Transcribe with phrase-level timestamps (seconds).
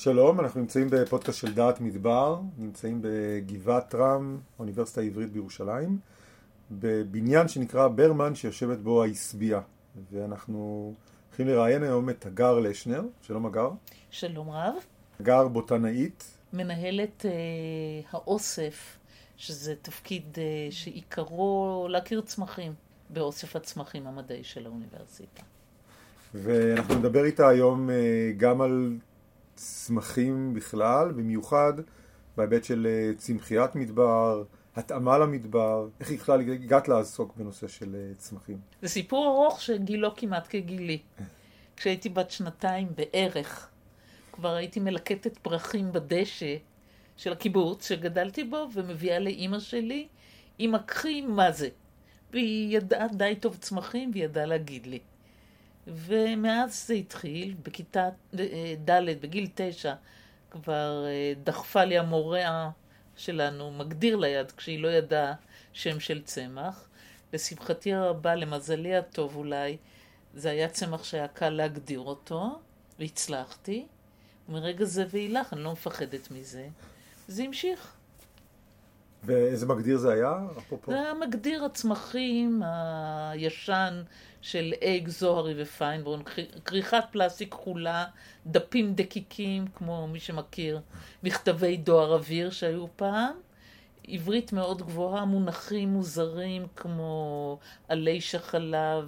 [0.00, 5.98] שלום, אנחנו נמצאים בפודקאסט של דעת מדבר, נמצאים בגבעת רם, האוניברסיטה העברית בירושלים,
[6.70, 9.60] בבניין שנקרא ברמן שיושבת בו האסבייה,
[10.12, 10.92] ואנחנו
[11.28, 13.70] הולכים לראיין היום את הגר לשנר, שלום הגר.
[14.10, 14.74] שלום רב.
[15.20, 16.24] הגר בוטנאית.
[16.52, 17.30] מנהלת אה,
[18.10, 18.98] האוסף,
[19.36, 22.72] שזה תפקיד אה, שעיקרו להכיר צמחים
[23.10, 25.42] באוסף הצמחים המדעי של האוניברסיטה.
[26.34, 28.96] ואנחנו נדבר איתה היום אה, גם על
[29.58, 31.72] צמחים בכלל, במיוחד
[32.36, 34.44] בהיבט של אה, צמחיית מדבר,
[34.76, 38.58] התאמה למדבר, איך בכלל הגעת לעסוק בנושא של אה, צמחים?
[38.82, 40.98] זה סיפור ארוך שגילו כמעט כגילי.
[41.76, 43.68] כשהייתי בת שנתיים בערך,
[44.32, 46.56] כבר הייתי מלקטת פרחים בדשא
[47.16, 50.08] של הקיבוץ שגדלתי בו, ומביאה לאימא שלי,
[50.60, 51.68] אמא קחי מה זה.
[52.32, 54.98] והיא ידעה די טוב צמחים, והיא ידעה להגיד לי.
[55.88, 59.94] ומאז זה התחיל, בכיתה אה, ד', בגיל תשע,
[60.50, 62.70] כבר אה, דחפה לי המורה
[63.16, 65.34] שלנו מגדיר ליד, כשהיא לא ידעה
[65.72, 66.88] שם של צמח.
[67.32, 69.76] לשמחתי הרבה, למזלי הטוב אולי,
[70.34, 72.58] זה היה צמח שהיה קל להגדיר אותו,
[72.98, 73.86] והצלחתי.
[74.48, 76.68] ומרגע זה ואילך, אני לא מפחדת מזה.
[77.28, 77.97] זה המשיך.
[79.28, 80.34] ואיזה מגדיר זה היה?
[80.58, 80.92] אפרופו?
[80.92, 84.02] זה היה מגדיר הצמחים הישן
[84.40, 86.22] של אייג, זוהרי ופיינברון,
[86.64, 88.04] כריכת פלסטיק כחולה,
[88.46, 90.80] דפים דקיקים, כמו מי שמכיר,
[91.22, 93.32] מכתבי דואר אוויר שהיו פעם,
[94.08, 99.00] עברית מאוד גבוהה, מונחים מוזרים כמו עלי שחלה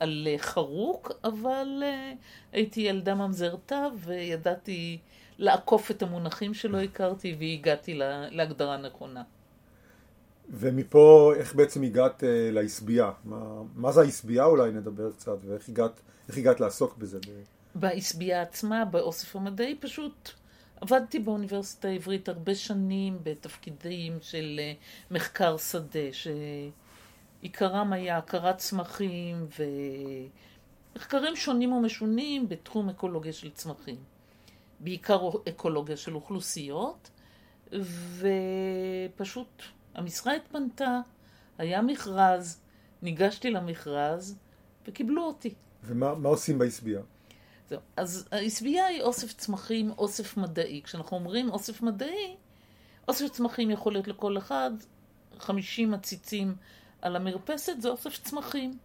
[0.00, 2.12] ועלי חרוק, אבל אה,
[2.52, 4.98] הייתי ילדה ממזרתה וידעתי
[5.38, 7.98] לעקוף את המונחים שלא הכרתי והגעתי
[8.30, 9.22] להגדרה נכונה.
[10.50, 13.10] ומפה, איך בעצם הגעת uh, לעשבייה?
[13.24, 16.00] מה, מה זה העשבייה אולי נדבר קצת, ואיך הגעת,
[16.36, 17.18] הגעת לעסוק בזה?
[17.74, 20.30] בעשבייה עצמה, באוסף המדעי, פשוט
[20.80, 26.08] עבדתי באוניברסיטה העברית הרבה שנים בתפקידים של uh, מחקר שדה,
[27.42, 29.46] שעיקרם היה הכרת צמחים
[30.96, 34.13] ומחקרים שונים ומשונים בתחום אקולוגיה של צמחים.
[34.84, 37.10] בעיקר אקולוגיה של אוכלוסיות,
[38.18, 39.62] ופשוט
[39.94, 41.00] המשרה התפנתה,
[41.58, 42.60] היה מכרז,
[43.02, 44.38] ניגשתי למכרז
[44.86, 45.54] וקיבלו אותי.
[45.84, 47.00] ומה עושים בעשבייה?
[47.68, 50.82] זהו, אז העשבייה היא אוסף צמחים, אוסף מדעי.
[50.84, 52.36] כשאנחנו אומרים אוסף מדעי,
[53.08, 54.70] אוסף צמחים יכול להיות לכל אחד,
[55.38, 56.54] 50 עציצים
[57.02, 58.78] על המרפסת זה אוסף צמחים.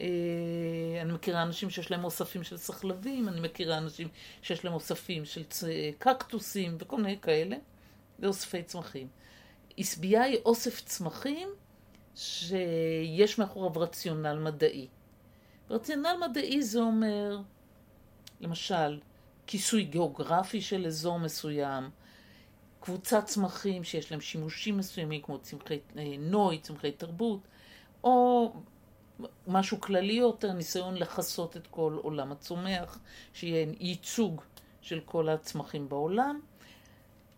[0.00, 4.08] אה, אני מכירה אנשים שיש להם אוספים של סחלבים, אני מכירה אנשים
[4.42, 5.42] שיש להם אוספים של
[5.98, 7.56] קקטוסים וכל מיני כאלה.
[8.18, 9.08] זה אוספי צמחים.
[9.76, 11.48] עשבייה היא אוסף צמחים
[12.14, 14.88] שיש מאחוריו רציונל מדעי.
[15.70, 17.40] רציונל מדעי זה אומר,
[18.40, 19.00] למשל,
[19.46, 21.90] כיסוי גיאוגרפי של אזור מסוים,
[22.80, 27.40] קבוצת צמחים שיש להם שימושים מסוימים כמו צמחי אה, נוי, צמחי תרבות,
[28.04, 28.52] או
[29.46, 32.98] משהו כללי יותר, ניסיון לכסות את כל עולם הצומח,
[33.32, 34.42] שיהיה ייצוג
[34.80, 36.40] של כל הצמחים בעולם.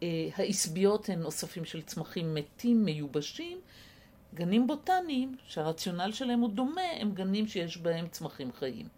[0.03, 3.61] אה, העשביות הן אוספים של צמחים מתים, מיובשים.
[4.35, 8.89] גנים בוטניים, שהרציונל שלהם הוא דומה, הם גנים שיש בהם צמחים חיים.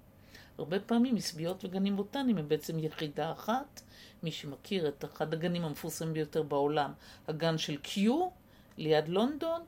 [0.58, 3.80] הרבה פעמים עשביות וגנים בוטניים הם בעצם יחידה אחת.
[4.22, 6.92] מי שמכיר את אחד הגנים המפורסמים ביותר בעולם,
[7.28, 8.28] הגן של קיו,
[8.76, 9.60] ליד לונדון,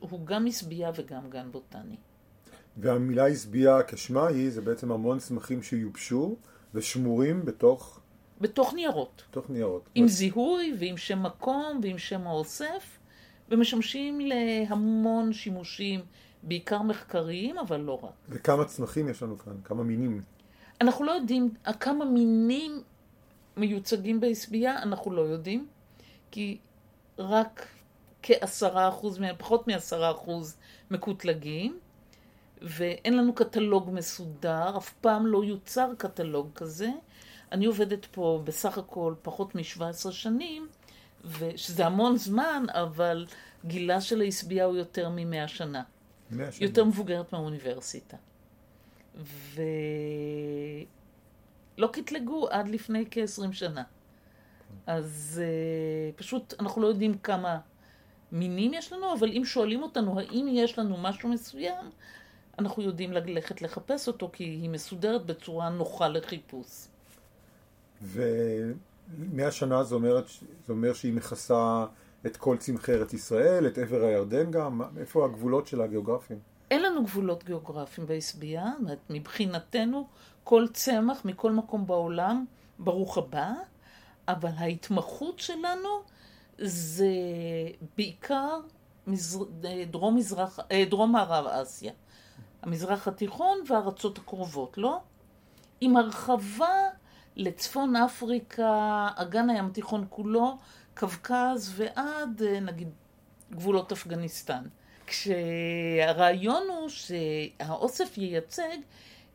[0.00, 1.96] הוא גם עשבייה וגם גן בוטני.
[2.80, 6.36] והמילה עשבייה כשמה היא, זה בעצם המון צמחים שיובשו
[6.74, 8.00] ושמורים בתוך
[8.40, 9.22] בתוך ניירות.
[9.30, 9.88] בתוך ניירות.
[9.94, 12.98] עם זיהוי ועם שם מקום ועם שם האוסף,
[13.48, 16.00] ומשמשים להמון שימושים,
[16.42, 18.12] בעיקר מחקריים, אבל לא רק.
[18.28, 19.52] וכמה צמחים יש לנו כאן?
[19.64, 20.22] כמה מינים?
[20.80, 22.82] אנחנו לא יודעים כמה מינים
[23.56, 25.66] מיוצגים בעשבייה, אנחנו לא יודעים,
[26.30, 26.58] כי
[27.18, 27.66] רק
[28.22, 30.56] כעשרה אחוז, פחות מעשרה אחוז
[30.90, 31.78] מקוטלגים,
[32.62, 36.90] ואין לנו קטלוג מסודר, אף פעם לא יוצר קטלוג כזה.
[37.52, 40.68] אני עובדת פה בסך הכל פחות מ-17 שנים,
[41.56, 43.26] שזה המון זמן, אבל
[43.64, 45.82] גילה של העשבייה הוא יותר מ-100 שנה.
[46.30, 46.66] 100 שנה.
[46.66, 48.16] יותר מבוגרת מהאוניברסיטה.
[49.54, 49.64] ולא
[51.92, 53.82] קטלגו עד לפני כ-20 שנה.
[54.86, 57.58] אז uh, פשוט אנחנו לא יודעים כמה
[58.32, 61.90] מינים יש לנו, אבל אם שואלים אותנו האם יש לנו משהו מסוים,
[62.60, 66.86] אנחנו יודעים ללכת לחפש אותו, כי היא מסודרת בצורה נוחה לחיפוש.
[68.02, 70.22] ומאה שנה זה אומר,
[70.66, 71.84] זה אומר שהיא מכסה
[72.26, 74.80] את כל צמחי ארץ ישראל, את עבר הירדן גם?
[74.98, 76.38] איפה הגבולות של הגיאוגרפיים?
[76.70, 78.72] אין לנו גבולות גיאוגרפיים בעשבייה,
[79.10, 80.06] מבחינתנו
[80.44, 82.44] כל צמח מכל מקום בעולם
[82.78, 83.52] ברוך הבא,
[84.28, 85.88] אבל ההתמחות שלנו
[86.58, 87.06] זה
[87.96, 88.60] בעיקר
[89.06, 89.44] מזר...
[89.90, 90.58] דרום, מזרח...
[90.70, 91.92] אה, דרום מערב אסיה.
[92.62, 95.00] המזרח התיכון והארצות הקרובות, לא?
[95.80, 96.88] עם הרחבה
[97.36, 100.56] לצפון אפריקה, אגן הים התיכון כולו,
[100.96, 102.88] קווקז ועד אה, נגיד
[103.52, 104.64] גבולות אפגניסטן.
[105.06, 108.76] כשהרעיון הוא שהאוסף ייצג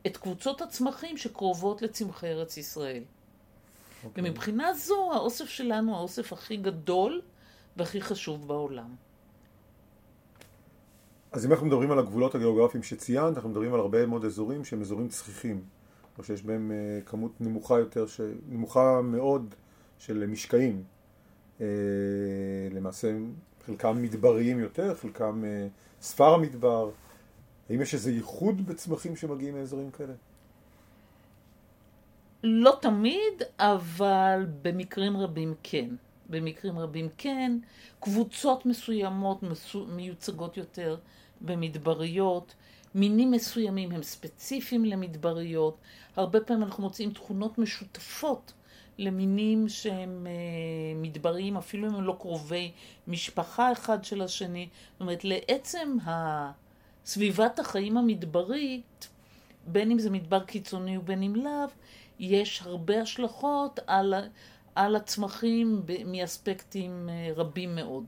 [0.06, 3.02] את קבוצות הצמחים שקרובות לצמחי ארץ ישראל.
[3.02, 4.06] Okay.
[4.06, 4.24] אוקיי.
[4.24, 7.22] ומבחינה זו האוסף שלנו האוסף הכי גדול
[7.76, 8.94] והכי חשוב בעולם.
[11.32, 14.80] אז אם אנחנו מדברים על הגבולות הגיאוגרפיים שציינת, אנחנו מדברים על הרבה מאוד אזורים שהם
[14.80, 15.60] אזורים צחיחים,
[16.18, 18.20] או שיש בהם אה, כמות נמוכה יותר, ש...
[18.48, 19.54] נמוכה מאוד
[19.98, 20.82] של משקעים.
[21.60, 21.66] אה,
[22.70, 23.16] למעשה
[23.66, 25.66] חלקם מדבריים יותר, חלקם אה,
[26.00, 26.90] ספר המדבר.
[27.70, 30.12] האם יש איזה ייחוד בצמחים שמגיעים מאזורים כאלה?
[32.42, 35.88] לא תמיד, אבל במקרים רבים כן.
[36.30, 37.58] במקרים רבים כן.
[38.00, 39.86] קבוצות מסוימות מסו...
[39.86, 40.96] מיוצגות יותר
[41.40, 42.54] במדבריות.
[42.94, 45.78] מינים מסוימים הם ספציפיים למדבריות.
[46.16, 48.52] הרבה פעמים אנחנו מוצאים תכונות משותפות
[48.98, 50.32] למינים שהם אה,
[50.96, 52.72] מדבריים, אפילו אם הם לא קרובי
[53.08, 54.68] משפחה אחד של השני.
[54.92, 55.96] זאת אומרת, לעצם
[57.06, 59.08] סביבת החיים המדברית,
[59.66, 61.68] בין אם זה מדבר קיצוני ובין אם לאו,
[62.18, 64.14] יש הרבה השלכות על,
[64.76, 68.04] על הצמחים מאספקטים אה, רבים מאוד.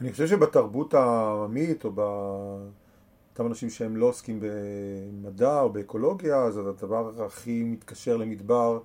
[0.00, 7.24] אני חושב שבתרבות העממית, או באותם אנשים שהם לא עוסקים במדע או באקולוגיה, אז הדבר
[7.24, 8.80] הכי מתקשר למדבר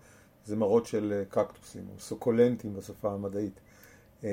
[0.46, 3.60] זה מראות של אה, קקטוסים, או סוקולנטים בשפה המדעית.
[4.24, 4.30] אה,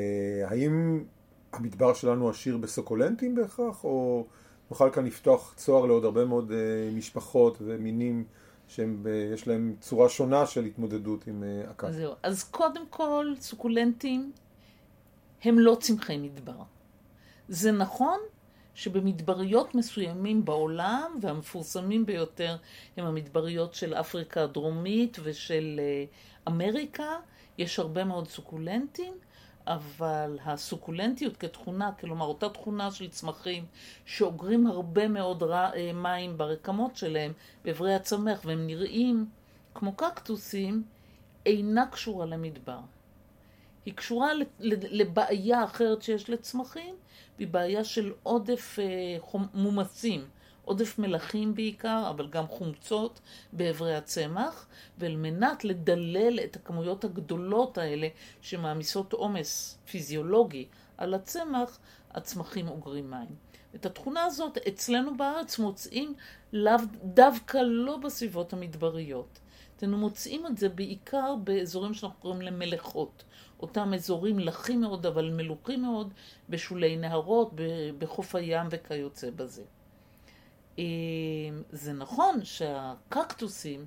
[0.46, 1.04] האם
[1.52, 4.26] המדבר שלנו עשיר בסוקולנטים בהכרח, או
[4.70, 6.52] נוכל כאן לפתוח צוהר לעוד הרבה מאוד
[6.96, 8.24] משפחות ומינים
[8.70, 11.90] שיש להם צורה שונה של התמודדות עם הקש?
[11.90, 12.12] זהו.
[12.22, 14.32] אז קודם כל, סוקולנטים
[15.44, 16.62] הם לא צמחי מדבר.
[17.48, 18.18] זה נכון
[18.74, 22.56] שבמדבריות מסוימים בעולם, והמפורסמים ביותר
[22.96, 26.04] הם המדבריות של אפריקה הדרומית ושל אה,
[26.48, 27.16] אמריקה,
[27.58, 29.14] יש הרבה מאוד סוקולנטים,
[29.70, 33.66] אבל הסוקולנטיות כתכונה, כלומר אותה תכונה של צמחים
[34.04, 37.32] שאוגרים הרבה מאוד רע, אה, מים ברקמות שלהם,
[37.64, 39.26] באיברי הצמח, והם נראים
[39.74, 40.82] כמו קקטוסים,
[41.46, 42.78] אינה קשורה למדבר.
[43.84, 44.30] היא קשורה
[44.60, 46.94] לבעיה אחרת שיש לצמחים,
[47.36, 50.24] והיא בעיה של עודף אה, מומסים,
[50.70, 53.20] עודף מלחים בעיקר, אבל גם חומצות
[53.52, 54.66] באברי הצמח,
[54.98, 58.08] ועל מנת לדלל את הכמויות הגדולות האלה
[58.40, 61.78] שמעמיסות עומס פיזיולוגי על הצמח,
[62.10, 63.34] הצמחים אוגרים מים.
[63.74, 66.14] את התכונה הזאת אצלנו בארץ מוצאים
[66.52, 66.74] לאו
[67.04, 69.40] דווקא לא בסביבות המדבריות.
[69.76, 73.24] אתם מוצאים את זה בעיקר באזורים שאנחנו קוראים להם מלאכות.
[73.60, 76.14] אותם אזורים לחים מאוד אבל מלוכים מאוד
[76.48, 77.52] בשולי נהרות,
[77.98, 79.62] בחוף הים וכיוצא בזה.
[80.78, 80.84] אה,
[81.70, 83.86] זה נכון שהקקטוסים,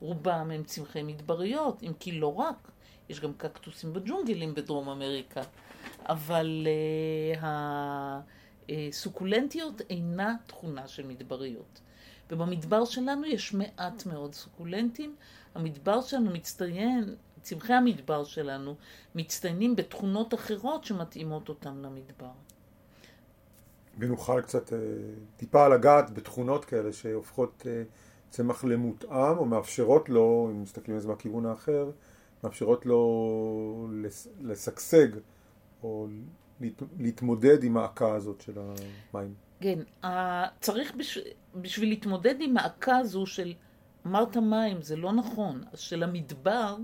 [0.00, 2.70] רובם הם צמחי מדבריות, אם כי לא רק,
[3.08, 5.42] יש גם קקטוסים בג'ונגלים בדרום אמריקה,
[6.08, 6.66] אבל
[7.40, 7.44] uh,
[8.68, 11.80] הסוקולנטיות אינה תכונה של מדבריות.
[12.30, 15.16] ובמדבר שלנו יש מעט מאוד סוקולנטים.
[15.54, 18.74] המדבר שלנו מצטיין צמחי המדבר שלנו
[19.14, 22.30] מצטיינים בתכונות אחרות שמתאימות אותם למדבר.
[23.98, 24.78] ונוכל קצת אה,
[25.36, 27.82] טיפה לגעת בתכונות כאלה שהופכות אה,
[28.30, 31.90] צמח למותאם או מאפשרות לו, אם מסתכלים על זה מהכיוון האחר,
[32.44, 33.88] מאפשרות לו
[34.40, 35.08] לשגשג
[35.82, 36.06] או
[36.98, 38.58] להתמודד עם העקה הזאת של
[39.12, 39.34] המים.
[39.60, 39.78] כן,
[40.60, 40.96] צריך
[41.54, 43.54] בשביל להתמודד עם העקה הזו של
[44.06, 46.76] אמרת מים, זה לא נכון, של המדבר,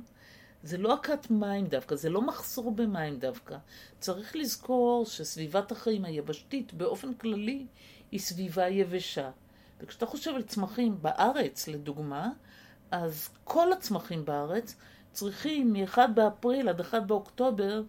[0.62, 3.56] זה לא הכת מים דווקא, זה לא מחסור במים דווקא.
[4.00, 7.66] צריך לזכור שסביבת החיים היבשתית באופן כללי
[8.10, 9.30] היא סביבה יבשה.
[9.80, 12.30] וכשאתה חושב על צמחים בארץ, לדוגמה,
[12.90, 14.76] אז כל הצמחים בארץ
[15.12, 17.82] צריכים מ-1 באפריל עד 1 באוקטובר,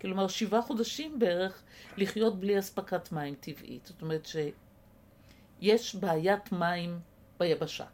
[0.00, 1.62] כלומר שבעה חודשים בערך,
[1.96, 3.86] לחיות בלי אספקת מים טבעית.
[3.86, 7.00] זאת אומרת שיש בעיית מים
[7.38, 7.84] ביבשה.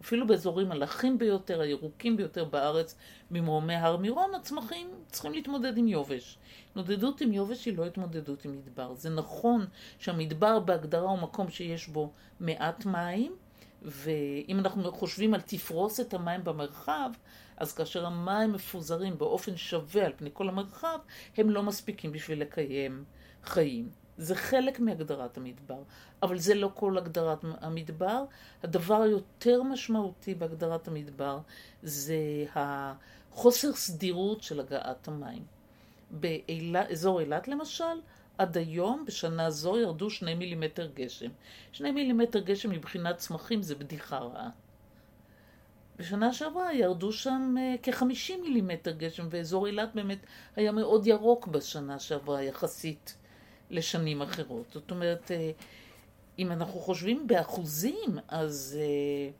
[0.00, 2.96] אפילו באזורים הלכים ביותר, הירוקים ביותר בארץ,
[3.30, 6.38] ממרומי הר מירון, הצמחים צריכים להתמודד עם יובש.
[6.70, 8.94] התמודדות עם יובש היא לא התמודדות עם מדבר.
[8.94, 9.66] זה נכון
[9.98, 13.36] שהמדבר בהגדרה הוא מקום שיש בו מעט מים,
[13.82, 17.10] ואם אנחנו חושבים על תפרוס את המים במרחב,
[17.56, 20.98] אז כאשר המים מפוזרים באופן שווה על פני כל המרחב,
[21.36, 23.04] הם לא מספיקים בשביל לקיים
[23.44, 23.88] חיים.
[24.18, 25.82] זה חלק מהגדרת המדבר,
[26.22, 28.24] אבל זה לא כל הגדרת המדבר.
[28.62, 31.38] הדבר היותר משמעותי בהגדרת המדבר
[31.82, 32.16] זה
[32.54, 35.44] החוסר סדירות של הגעת המים.
[36.10, 37.84] באזור אילת למשל,
[38.38, 41.30] עד היום, בשנה זו, ירדו שני מילימטר גשם.
[41.72, 44.50] שני מילימטר גשם מבחינת צמחים זה בדיחה רעה.
[45.98, 50.18] בשנה שעברה ירדו שם אה, כ-50 מילימטר גשם, ואזור אילת באמת
[50.56, 53.16] היה מאוד ירוק בשנה שעברה יחסית
[53.70, 54.64] לשנים אחרות.
[54.72, 55.50] זאת אומרת, אה,
[56.38, 59.30] אם אנחנו חושבים באחוזים, אז אה,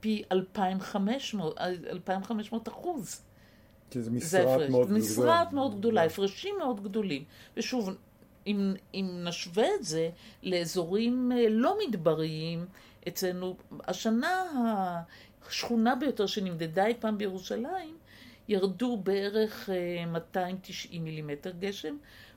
[0.00, 3.22] פי 2,500, 2,500 אחוז.
[3.90, 5.04] כי זה משרעת מאוד גדולה.
[5.04, 7.24] משרעת מאוד גדולה, הפרשים מאוד גדולים.
[7.56, 7.90] ושוב,
[8.46, 10.10] אם, אם נשווה את זה
[10.42, 12.66] לאזורים לא מדבריים,
[13.08, 14.44] אצלנו, השנה
[15.48, 17.96] השכונה ביותר שנמדדה אי פעם בירושלים,
[18.48, 19.70] ירדו בערך
[20.06, 21.96] 290 אה, מילימטר גשם,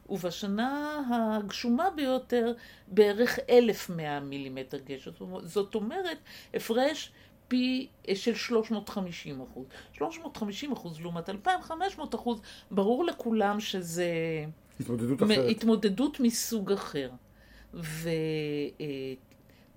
[0.09, 2.53] ובשנה הגשומה ביותר
[2.87, 5.11] בערך 1,100 מילימטר גשם.
[5.43, 6.17] זאת אומרת,
[6.53, 7.11] הפרש
[7.47, 9.65] פי אה, של 350 אחוז.
[9.93, 14.11] 350 אחוז לעומת 2,500 אחוז, ברור לכולם שזה...
[14.79, 15.49] התמודדות אחרת.
[15.49, 17.09] התמודדות מסוג אחר.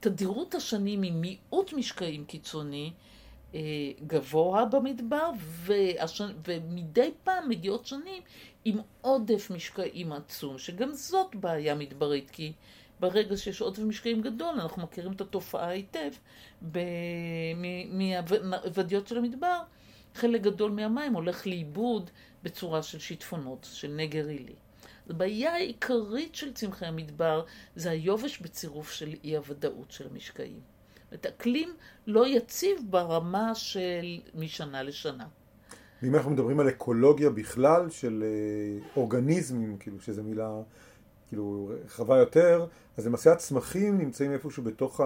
[0.00, 3.09] ותדירות השנים עם מיעוט משקעים קיצוני, אה,
[4.06, 6.32] גבוה במדבר, והשנ...
[6.48, 8.22] ומדי פעם מגיעות שנים
[8.64, 12.52] עם עודף משקעים עצום, שגם זאת בעיה מדברית, כי
[13.00, 16.10] ברגע שיש עודף משקעים גדול, אנחנו מכירים את התופעה היטב,
[16.72, 16.78] ב...
[17.92, 19.60] מהוודיות של המדבר,
[20.14, 22.10] חלק גדול מהמים הולך לאיבוד
[22.42, 24.54] בצורה של שיטפונות, של נגר עילי.
[25.10, 27.44] הבעיה העיקרית של צמחי המדבר
[27.76, 30.60] זה היובש בצירוף של אי הוודאות של המשקעים.
[31.14, 31.74] את אקלים
[32.06, 35.24] לא יציב ברמה של משנה לשנה.
[36.02, 40.50] ואם אנחנו מדברים על אקולוגיה בכלל, של אה, אורגניזמים, כאילו שזו מילה
[41.28, 45.00] כאילו רחבה יותר, אז למעשה הצמחים נמצאים איפשהו בתוך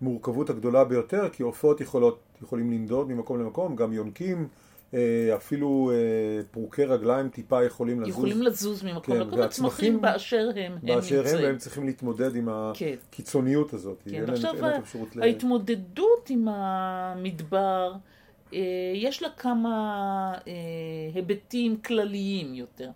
[0.00, 4.48] המורכבות הגדולה ביותר, כי עופות יכולות, יכולים לנדוד ממקום למקום, גם יונקים,
[5.36, 8.14] אפילו אה, פרוקי רגליים טיפה יכולים לזוז.
[8.14, 12.48] יכולים לזוז ממקום כן, למקום, הצמחים באשר הם, הם באשר הם, והם צריכים להתמודד עם
[12.74, 12.94] כן.
[13.08, 14.02] הקיצוניות הזאת.
[14.10, 14.54] כן, עכשיו
[15.22, 17.92] ההתמודדות עם המדבר,
[18.54, 18.58] אה,
[18.94, 20.34] יש לה כמה
[21.14, 22.90] היבטים כלליים יותר.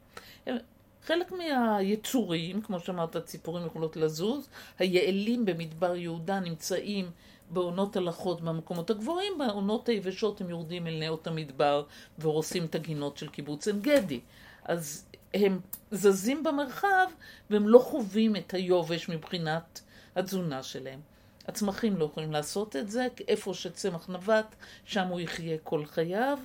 [1.02, 7.10] חלק מהיצורים, כמו שאמרת, הציפורים יכולות לזוז, היעלים במדבר יהודה נמצאים
[7.50, 11.84] בעונות הלכות במקומות הגבוהים, בעונות היבשות הם יורדים אל נאות המדבר
[12.18, 14.20] והורסים את הגינות של קיבוץ עין גדי.
[14.64, 15.04] אז
[15.34, 17.06] הם זזים במרחב
[17.50, 19.80] והם לא חווים את היובש מבחינת
[20.16, 21.00] התזונה שלהם.
[21.48, 24.54] הצמחים לא יכולים לעשות את זה, איפה שצמח נווט,
[24.84, 26.38] שם הוא יחיה כל חייו.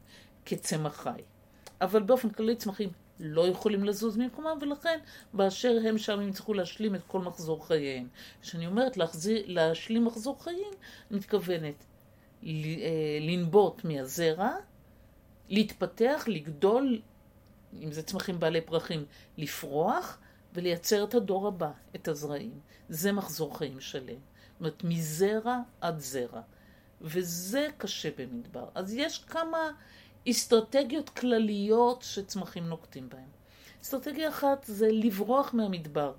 [0.44, 1.20] כצמח חי.
[1.80, 4.98] אבל באופן כללי צמחים לא יכולים לזוז ממקומם, ולכן
[5.34, 8.08] באשר הם שם הם יצטרכו להשלים את כל מחזור חייהם.
[8.42, 10.72] כשאני אומרת להחזיר, להשלים מחזור חיים,
[11.10, 11.84] אני מתכוונת
[12.44, 12.48] אה,
[13.20, 14.50] לנבוט מהזרע,
[15.48, 17.00] להתפתח, לגדול,
[17.80, 19.04] אם זה צמחים בעלי פרחים,
[19.38, 20.18] לפרוח
[20.54, 22.60] ולייצר את הדור הבא, את הזרעים.
[22.88, 24.06] זה מחזור חיים שלם.
[24.06, 26.40] זאת אומרת, מזרע עד זרע.
[27.00, 28.68] וזה קשה במדבר.
[28.74, 29.70] אז יש כמה
[30.30, 33.28] אסטרטגיות כלליות שצמחים נוקטים בהן.
[33.82, 36.12] אסטרטגיה אחת זה לברוח מהמדבר.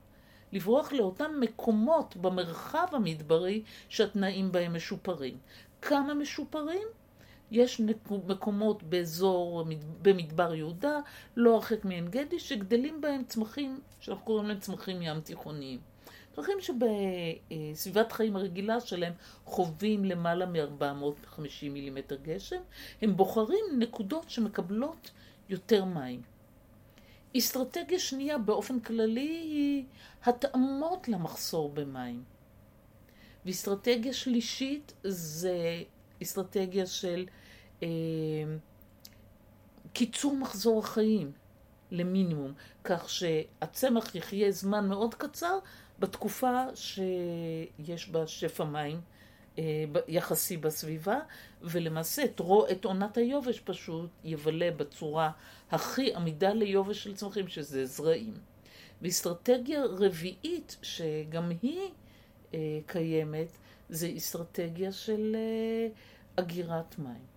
[0.52, 5.38] לברוח לאותם מקומות במרחב המדברי שהתנאים בהם משופרים.
[5.82, 6.88] כמה משופרים?
[7.54, 7.82] יש
[8.28, 9.64] מקומות באזור,
[10.02, 11.00] במדבר יהודה,
[11.36, 15.80] לא הרחק מעין גדי, שגדלים בהם צמחים, שאנחנו קוראים להם צמחים ים תיכוניים.
[16.36, 19.14] צמחים שבסביבת חיים הרגילה שלהם
[19.46, 22.62] חווים למעלה מ-450 מילימטר גשם,
[23.02, 25.12] הם בוחרים נקודות שמקבלות
[25.50, 26.22] יותר מים.
[27.38, 29.86] אסטרטגיה שנייה באופן כללי היא
[30.26, 32.24] התאמות למחסור במים.
[33.46, 35.84] ואסטרטגיה שלישית זה
[36.24, 37.26] אסטרטגיה של
[37.84, 37.88] אה,
[39.94, 41.32] קיצור מחזור החיים
[41.92, 42.54] למינימום,
[42.84, 45.60] כך שהצמח יחיה זמן מאוד קצר
[46.00, 49.02] בתקופה שיש בה שפע מים
[49.60, 51.20] אה, יחסי בסביבה,
[51.62, 55.32] ולמעשה את, את עונת היובש פשוט יבלה בצורה
[55.72, 58.34] הכי עמידה ליובש של צמחים, שזה זרעים.
[59.02, 61.90] ואסטרטגיה רביעית, שגם היא
[62.54, 63.58] אה, קיימת,
[63.90, 65.88] זה אסטרטגיה של אה,
[66.36, 67.33] אגירת מים.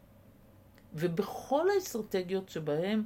[0.94, 3.02] ובכל האסטרטגיות שבהן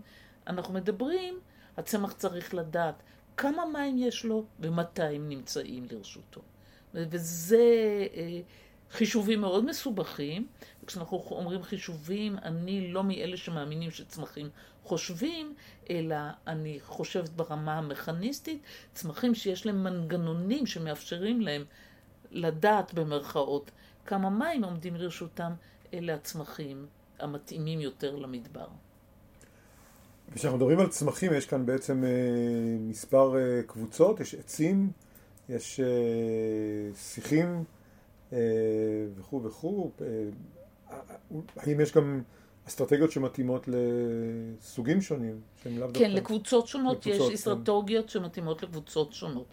[0.47, 1.41] אנחנו מדברים,
[1.77, 3.03] הצמח צריך לדעת
[3.37, 6.41] כמה מים יש לו ומתי הם נמצאים לרשותו.
[6.95, 7.59] וזה
[8.15, 8.41] אה,
[8.91, 10.47] חישובים מאוד מסובכים.
[10.87, 14.51] כשאנחנו אומרים חישובים, אני לא מאלה שמאמינים שצמחים
[14.85, 15.55] חושבים,
[15.91, 18.63] אלא אני חושבת ברמה המכניסטית,
[18.95, 21.65] צמחים שיש להם מנגנונים שמאפשרים להם
[22.31, 23.71] לדעת במרכאות
[24.07, 25.53] כמה מים עומדים לרשותם,
[25.95, 26.87] אלה הצמחים
[27.21, 28.67] המתאימים יותר למדבר.
[30.35, 32.11] כשאנחנו מדברים על צמחים, יש כאן בעצם אה,
[32.81, 34.91] מספר אה, קבוצות, יש עצים,
[35.49, 35.87] יש אה,
[36.95, 37.65] שיחים
[38.33, 38.39] אה,
[39.17, 39.91] וכו' וכו'.
[40.01, 40.07] אה,
[41.57, 42.23] האם יש גם
[42.69, 45.89] אסטרטגיות שמתאימות לסוגים שונים, שהם לאו.
[45.95, 47.51] כן, לקבוצות שונות לקבוצות, יש כן.
[47.51, 49.47] אסטרטגיות שמתאימות לקבוצות שונות.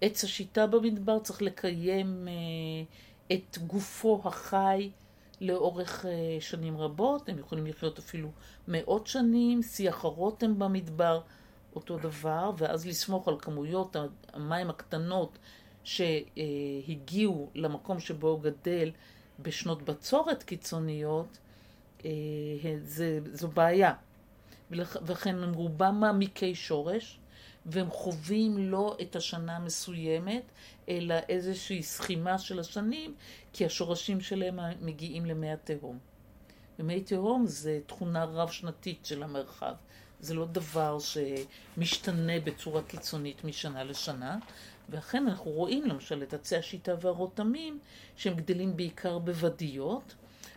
[0.00, 4.90] עץ השיטה במדבר צריך לקיים אה, את גופו החי
[5.42, 8.28] לאורך אה, שנים רבות, הם יכולים לחיות אפילו
[8.68, 11.20] מאות שנים, שיח הרותם במדבר,
[11.74, 13.96] אותו דבר, ואז לסמוך על כמויות
[14.32, 15.38] המים הקטנות
[15.84, 18.90] שהגיעו למקום שבו הוא גדל
[19.38, 21.38] בשנות בצורת קיצוניות,
[22.04, 22.10] אה,
[22.82, 23.92] זה, זו בעיה.
[25.02, 27.18] וכן הם רובם מעמיקי שורש,
[27.66, 30.42] והם חווים לא את השנה המסוימת,
[30.88, 33.14] אלא איזושהי סכימה של השנים,
[33.52, 35.98] כי השורשים שלהם מגיעים למי התהום.
[36.78, 39.74] ומי תהום זה תכונה רב-שנתית של המרחב.
[40.20, 44.38] זה לא דבר שמשתנה בצורה קיצונית משנה לשנה.
[44.88, 47.78] ואכן אנחנו רואים למשל את עצי השיטה והרותמים
[48.16, 50.14] שהם גדלים בעיקר בוודיות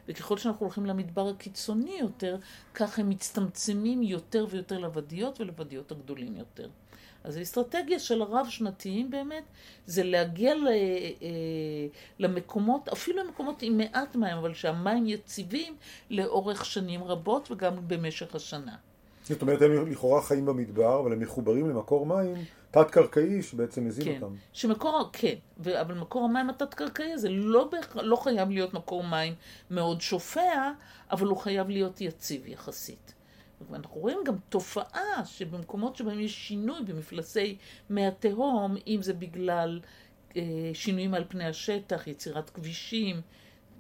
[0.08, 2.38] וככל שאנחנו הולכים למדבר הקיצוני יותר,
[2.74, 6.70] כך הם מצטמצמים יותר ויותר לוודיות ולוודיות הגדולים יותר.
[7.26, 9.44] אז האסטרטגיה של הרב-שנתיים באמת
[9.86, 10.74] זה להגיע ל, אה,
[12.20, 15.76] למקומות, אפילו למקומות עם מעט מים, אבל שהמים יציבים
[16.10, 18.76] לאורך שנים רבות וגם במשך השנה.
[19.24, 22.36] זאת אומרת, הם לכאורה חיים במדבר, אבל הם מחוברים למקור מים
[22.72, 24.36] תת-קרקעי שבעצם מזין כן, אותם.
[24.54, 29.34] שמקור, כן, ו, אבל מקור המים התת-קרקעי הזה לא, לא חייב להיות מקור מים
[29.72, 30.72] מאוד שופע,
[31.12, 33.15] אבל הוא חייב להיות יציב יחסית.
[33.70, 37.58] ואנחנו רואים גם תופעה שבמקומות שבהם יש שינוי במפלסי
[37.90, 39.80] מי התהום, אם זה בגלל
[40.38, 40.42] אה,
[40.74, 43.22] שינויים על פני השטח, יצירת כבישים,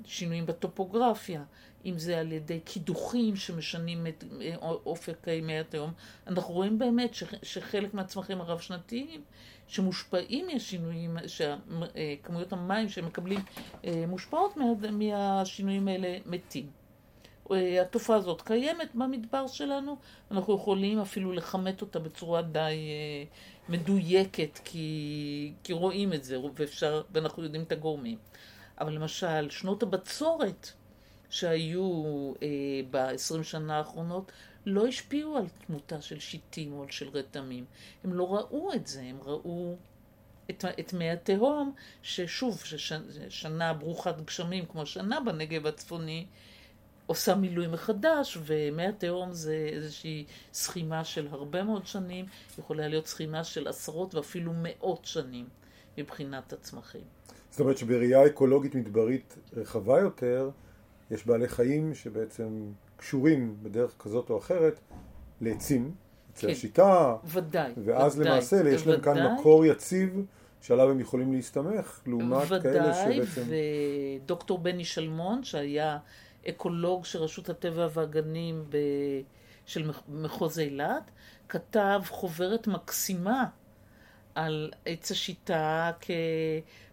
[0.06, 1.43] שינויים בטופוגרפיה,
[1.86, 5.91] אם זה על ידי קידוחים שמשנים את אה, אופק מי התהום,
[6.28, 9.21] אנחנו רואים באמת שחלק מהצמחים הרב-שנתיים
[9.67, 13.39] שמושפעים מהשינויים, שכמויות המים שהם מקבלים
[13.86, 14.58] אה, מושפעות
[14.91, 16.85] מהשינויים האלה מתים.
[17.51, 19.97] אה, התופעה הזאת קיימת במדבר שלנו,
[20.31, 22.75] אנחנו יכולים אפילו לכמת אותה בצורה די
[23.69, 28.17] מדויקת, כי, כי רואים את זה, ואפשר, ואנחנו יודעים את הגורמים.
[28.81, 30.71] אבל למשל, שנות הבצורת
[31.29, 32.47] שהיו אה,
[32.91, 34.31] ב-20 שנה האחרונות
[34.65, 37.65] לא השפיעו על תמותה של שיטים או של רתמים.
[38.03, 39.75] הם לא ראו את זה, הם ראו
[40.49, 46.25] את, את מי התהום, ששוב, ששנה ברוכת גשמים כמו שנה בנגב הצפוני,
[47.08, 52.26] עושה מילוי מחדש, ומי התהום זה איזושהי סכימה של הרבה מאוד שנים,
[52.60, 55.48] יכולה להיות סכימה של עשרות ואפילו מאות שנים
[55.98, 57.02] מבחינת הצמחים.
[57.50, 60.50] זאת אומרת שבראייה אקולוגית מדברית רחבה יותר,
[61.12, 64.80] יש בעלי חיים שבעצם קשורים בדרך כזאת או אחרת
[65.41, 65.91] לעצים,
[66.34, 66.52] עצי כן.
[66.52, 68.74] השיטה, ודאי, ואז ודאי, למעשה ודאי.
[68.74, 70.26] יש להם כאן מקור יציב
[70.62, 73.41] שעליו הם יכולים להסתמך, לעומת ודאי, כאלה שבעצם...
[73.41, 75.98] ודאי, ודוקטור בני שלמון, שהיה
[76.49, 78.77] אקולוג של רשות הטבע והגנים ב...
[79.65, 81.12] של מחוז אילת,
[81.49, 83.45] כתב חוברת מקסימה
[84.36, 85.91] על עץ השיטה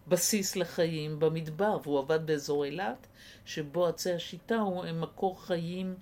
[0.07, 3.07] כבסיס לחיים במדבר, והוא עבד באזור אילת,
[3.45, 5.95] שבו עצי השיטה הוא מקור חיים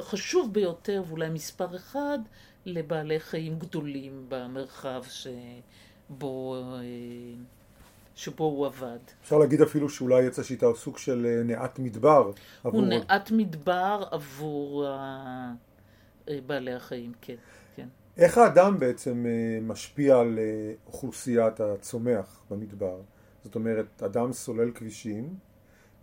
[0.00, 2.18] חשוב ביותר, ואולי מספר אחד,
[2.66, 6.64] לבעלי חיים גדולים במרחב שבו,
[8.14, 8.98] שבו הוא עבד.
[9.22, 12.30] אפשר להגיד אפילו שאולי עץ השיטה הוא סוג של אה, נעת מדבר.
[12.64, 12.80] עבור...
[12.80, 14.86] הוא נעת מדבר עבור
[16.46, 17.36] בעלי החיים, כן.
[18.16, 23.00] איך האדם בעצם אה, משפיע על אה, אוכלוסיית הצומח במדבר?
[23.44, 25.34] זאת אומרת, אדם סולל כבישים,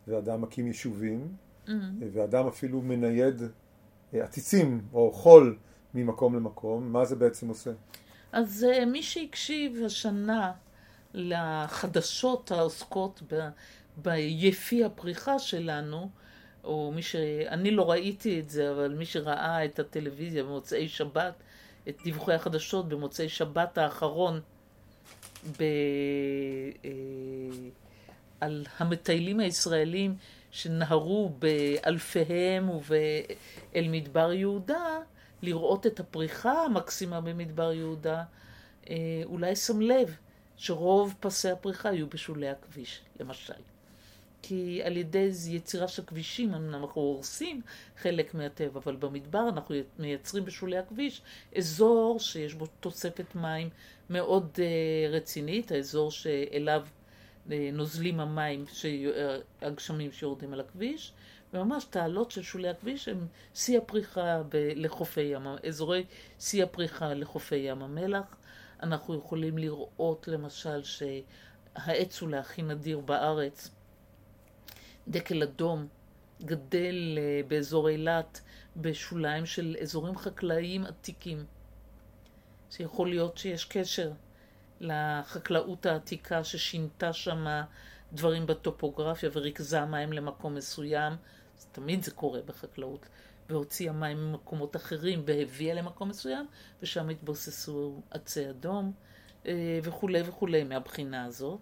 [0.07, 1.27] ואדם מקים יישובים,
[1.67, 1.71] mm-hmm.
[2.13, 3.41] ואדם אפילו מנייד
[4.13, 5.57] אה, עציצים או חול
[5.93, 6.91] ממקום למקום.
[6.91, 7.71] מה זה בעצם עושה?
[8.31, 10.51] אז מי שהקשיב השנה
[11.13, 13.49] לחדשות העוסקות ב...
[13.97, 16.09] ביפי הפריחה שלנו,
[16.63, 17.15] או מי ש...
[17.47, 21.33] אני לא ראיתי את זה, אבל מי שראה את הטלוויזיה במוצאי שבת,
[21.89, 24.41] את דיווחי החדשות במוצאי שבת האחרון
[25.57, 25.63] ב,
[26.85, 26.89] אה,
[28.41, 30.15] על המטיילים הישראלים
[30.51, 34.97] שנהרו באלפיהם ואל מדבר יהודה,
[35.41, 38.23] לראות את הפריחה המקסימה במדבר יהודה,
[38.89, 38.95] אה,
[39.25, 40.15] אולי שם לב
[40.59, 43.53] שרוב פסי הפריחה יהיו בשולי הכביש, למשל.
[44.41, 47.61] כי על ידי יצירה של כבישים אנחנו הורסים
[47.97, 51.21] חלק מהטבע, אבל במדבר אנחנו מייצרים בשולי הכביש
[51.57, 53.69] אזור שיש בו תוספת מים
[54.09, 56.85] מאוד uh, רצינית, האזור שאליו
[57.47, 58.65] uh, נוזלים המים,
[59.61, 61.13] הגשמים שיורדים על הכביש,
[61.53, 66.03] וממש תעלות של שולי הכביש הם שיא הפריחה לחופי ים, אזורי
[66.39, 68.38] שיא הפריחה לחופי ים המלח.
[68.83, 73.69] אנחנו יכולים לראות למשל שהעץ הוא להכי נדיר בארץ.
[75.07, 75.87] דקל אדום
[76.41, 78.41] גדל אה, באזור אילת
[78.77, 81.45] בשוליים של אזורים חקלאיים עתיקים.
[82.71, 84.11] שיכול להיות שיש קשר
[84.79, 87.45] לחקלאות העתיקה ששינתה שם
[88.13, 91.13] דברים בטופוגרפיה וריכזה מים למקום מסוים.
[91.71, 93.05] תמיד זה קורה בחקלאות.
[93.49, 96.45] והוציאה מים ממקומות אחרים והביאה למקום מסוים,
[96.81, 98.91] ושם התבוססו עצי אדום
[99.45, 101.59] אה, וכולי וכולי מהבחינה הזאת.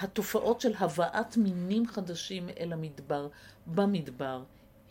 [0.00, 3.28] התופעות של הבאת מינים חדשים אל המדבר,
[3.66, 4.42] במדבר,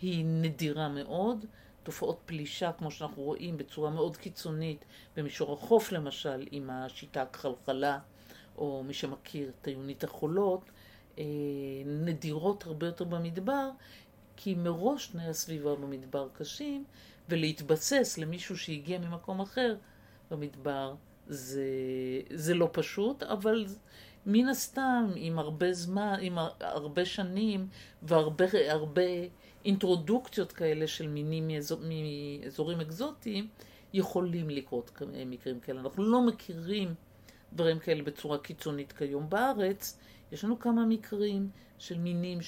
[0.02, 1.46] היא נדירה מאוד.
[1.84, 8.00] תופעות פלישה, כמו שאנחנו רואים, בצורה מאוד קיצונית, במישור החוף למשל, עם השיטה הכחלחלה,
[8.58, 10.62] או מי שמכיר את היונית החולות,
[11.18, 11.24] אה,
[11.86, 13.70] נדירות הרבה יותר במדבר,
[14.44, 16.84] כי מראש תנאי הסביבה במדבר קשים,
[17.30, 19.76] ולהתבסס למישהו שהגיע ממקום אחר
[20.32, 20.96] במדבר
[21.28, 21.66] זה,
[22.34, 23.66] זה לא פשוט, אבל
[24.26, 27.68] מן הסתם, עם הרבה זמן, עם הרבה שנים
[28.04, 29.02] והרבה הרבה
[29.66, 31.80] אינטרודוקציות כאלה של מינים מאזור,
[32.44, 33.48] מאזורים אקזוטיים,
[33.94, 35.80] יכולים לקרות מקרים כאלה.
[35.82, 36.94] אנחנו לא מכירים
[37.54, 40.00] דברים כאלה בצורה קיצונית כיום בארץ.
[40.32, 42.42] יש לנו כמה מקרים של מינים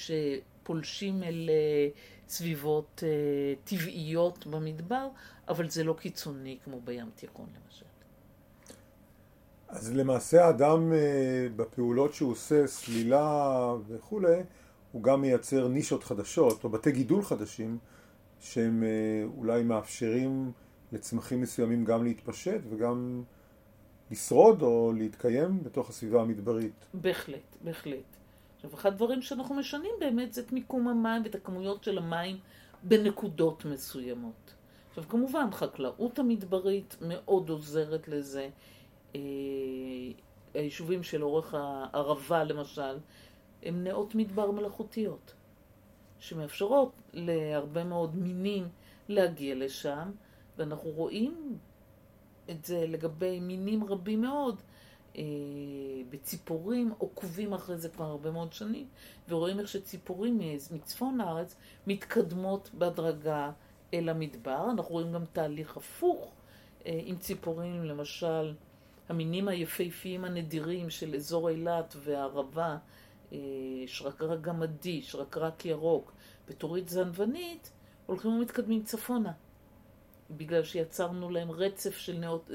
[0.64, 1.88] שפולשים אל אה,
[2.28, 5.08] סביבות אה, טבעיות במדבר,
[5.48, 7.84] אבל זה לא קיצוני כמו בים תיכון למשל.
[9.68, 14.42] אז למעשה האדם אה, בפעולות שהוא עושה, סלילה וכולי,
[14.92, 17.78] הוא גם מייצר נישות חדשות או בתי גידול חדשים
[18.40, 18.84] שהם
[19.36, 20.52] אולי מאפשרים
[20.92, 23.22] לצמחים מסוימים גם להתפשט וגם
[24.10, 26.86] לשרוד או להתקיים בתוך הסביבה המדברית.
[26.94, 28.23] בהחלט, בהחלט.
[28.64, 32.38] עכשיו, אחד הדברים שאנחנו משנים באמת זה את מיקום המים ואת הכמויות של המים
[32.82, 34.54] בנקודות מסוימות.
[34.88, 38.48] עכשיו, כמובן, חקלאות המדברית מאוד עוזרת לזה.
[39.14, 39.20] אה,
[40.54, 42.98] היישובים של אורך הערבה למשל,
[43.62, 45.34] הם נאות מדבר מלאכותיות,
[46.18, 48.68] שמאפשרות להרבה מאוד מינים
[49.08, 50.10] להגיע לשם,
[50.58, 51.58] ואנחנו רואים
[52.50, 54.62] את זה לגבי מינים רבים מאוד.
[55.16, 55.22] אה,
[56.10, 58.86] בציפורים עוקבים אחרי זה כבר הרבה מאוד שנים,
[59.28, 63.50] ורואים איך שציפורים מצפון הארץ מתקדמות בהדרגה
[63.94, 64.70] אל המדבר.
[64.70, 66.32] אנחנו רואים גם תהליך הפוך
[66.86, 68.54] אה, עם ציפורים, למשל
[69.08, 72.76] המינים היפהפיים הנדירים של אזור אילת והערבה,
[73.32, 73.38] אה,
[73.86, 76.12] שרקרק גמדי, שרקרק ירוק
[76.48, 77.70] וטורית זנבנית,
[78.06, 79.32] הולכים ומתקדמים צפונה.
[80.30, 82.50] בגלל שיצרנו להם רצף של נאות,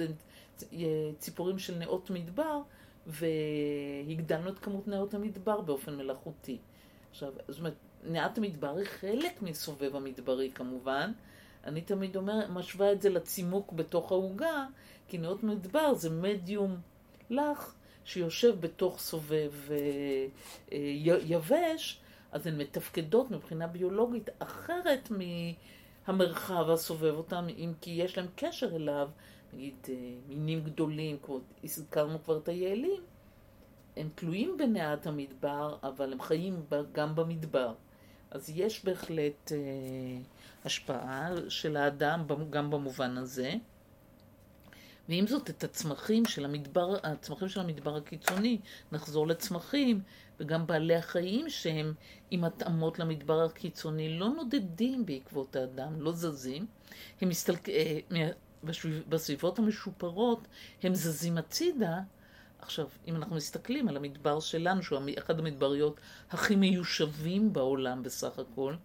[1.19, 2.62] ציפורים של נאות מדבר,
[3.08, 6.58] והגדלנו את כמות נאות המדבר באופן מלאכותי.
[7.12, 11.12] עכשיו, זאת אומרת, נאות המדבר היא חלק מסובב המדברי כמובן.
[11.63, 14.65] אני תמיד אומר, משווה את זה לצימוק בתוך העוגה,
[15.08, 16.78] כי נאות מדבר זה מדיום
[17.30, 19.76] לח שיושב בתוך סובב אה,
[20.72, 20.78] אה,
[21.26, 22.00] יבש,
[22.32, 25.12] אז הן מתפקדות מבחינה ביולוגית אחרת
[26.08, 29.10] מהמרחב הסובב אותם, אם כי יש להם קשר אליו,
[29.53, 29.95] נגיד אה,
[30.27, 33.01] מינים גדולים, כמו הזכרנו כבר את היעלים,
[33.97, 37.73] הם תלויים בנעת המדבר, אבל הם חיים גם במדבר.
[38.31, 39.57] אז יש בהחלט אה,
[40.65, 43.53] השפעה של האדם גם במובן הזה.
[45.09, 48.59] ועם זאת, את הצמחים של המדבר, הצמחים של המדבר הקיצוני,
[48.91, 50.01] נחזור לצמחים,
[50.39, 51.93] וגם בעלי החיים שהם
[52.31, 56.65] עם התאמות למדבר הקיצוני, לא נודדים בעקבות האדם, לא זזים.
[57.21, 57.69] הם מסתלק...
[59.10, 60.48] בסביבות המשופרות
[60.84, 62.00] הם זזים הצידה.
[62.62, 66.00] עכשיו, אם אנחנו מסתכלים על המדבר שלנו, שהוא אחד המדבריות
[66.32, 68.76] הכי מיושבים בעולם בסך הכל,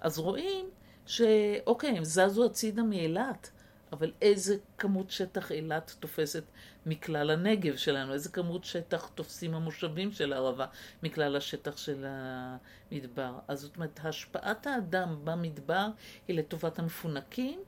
[0.00, 0.70] אז רואים
[1.06, 3.50] שאוקיי, הם זזו הצידה מאילת,
[3.92, 6.44] אבל איזה כמות שטח אילת תופסת
[6.86, 10.66] מכלל הנגב שלנו, איזה כמות שטח תופסים המושבים של הערבה
[11.02, 13.38] מכלל השטח של המדבר.
[13.48, 15.88] אז זאת אומרת, השפעת האדם במדבר
[16.28, 17.60] היא לטובת המפונקים,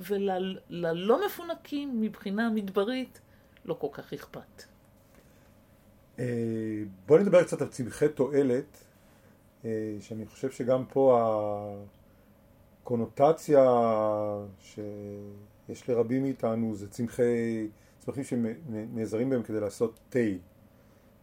[0.00, 3.20] וללא מפונקים מבחינה מדברית
[3.64, 4.62] לא כל כך אכפת.
[6.18, 6.24] אה,
[7.06, 8.84] בואו נדבר קצת על צמחי תועלת,
[9.64, 11.20] אה, שאני חושב שגם פה
[12.82, 13.64] הקונוטציה
[14.60, 20.18] שיש לרבים מאיתנו זה צמחי, צמחים שנעזרים בהם כדי לעשות תה.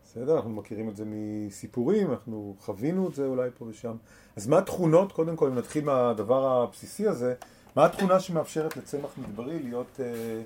[0.04, 0.36] בסדר?
[0.36, 3.96] אנחנו מכירים את זה מסיפורים, אנחנו חווינו את זה אולי פה ושם.
[4.36, 7.36] אז מה התכונות, קודם כל, אם נתחיל מהדבר הבסיסי הזה,
[7.76, 10.42] מה התכונה שמאפשרת לצמח מדברי להיות, אה,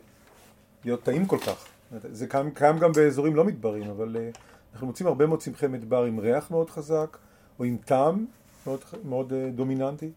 [0.86, 1.68] להיות טעים כל כך?
[1.92, 4.30] זה קיים, קיים גם באזורים לא מדברים, אבל אה,
[4.74, 7.18] אנחנו מוצאים הרבה מאוד צמחי מדבר עם ריח מאוד חזק,
[7.60, 8.26] או עם טעם
[8.68, 10.12] מאוד, מאוד אה, דומיננטי.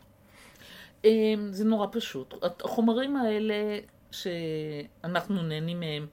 [1.05, 2.35] אמ, זה נורא פשוט.
[2.65, 3.79] החומרים האלה
[4.11, 6.07] שאנחנו נהנים מהם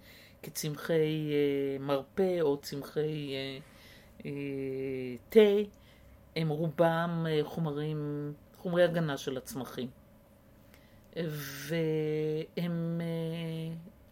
[0.43, 1.31] כצמחי
[1.79, 3.33] מרפא או צמחי
[5.29, 5.39] תה,
[6.35, 9.87] הם רובם חומרים, חומרי הגנה של הצמחים.
[11.15, 13.01] והם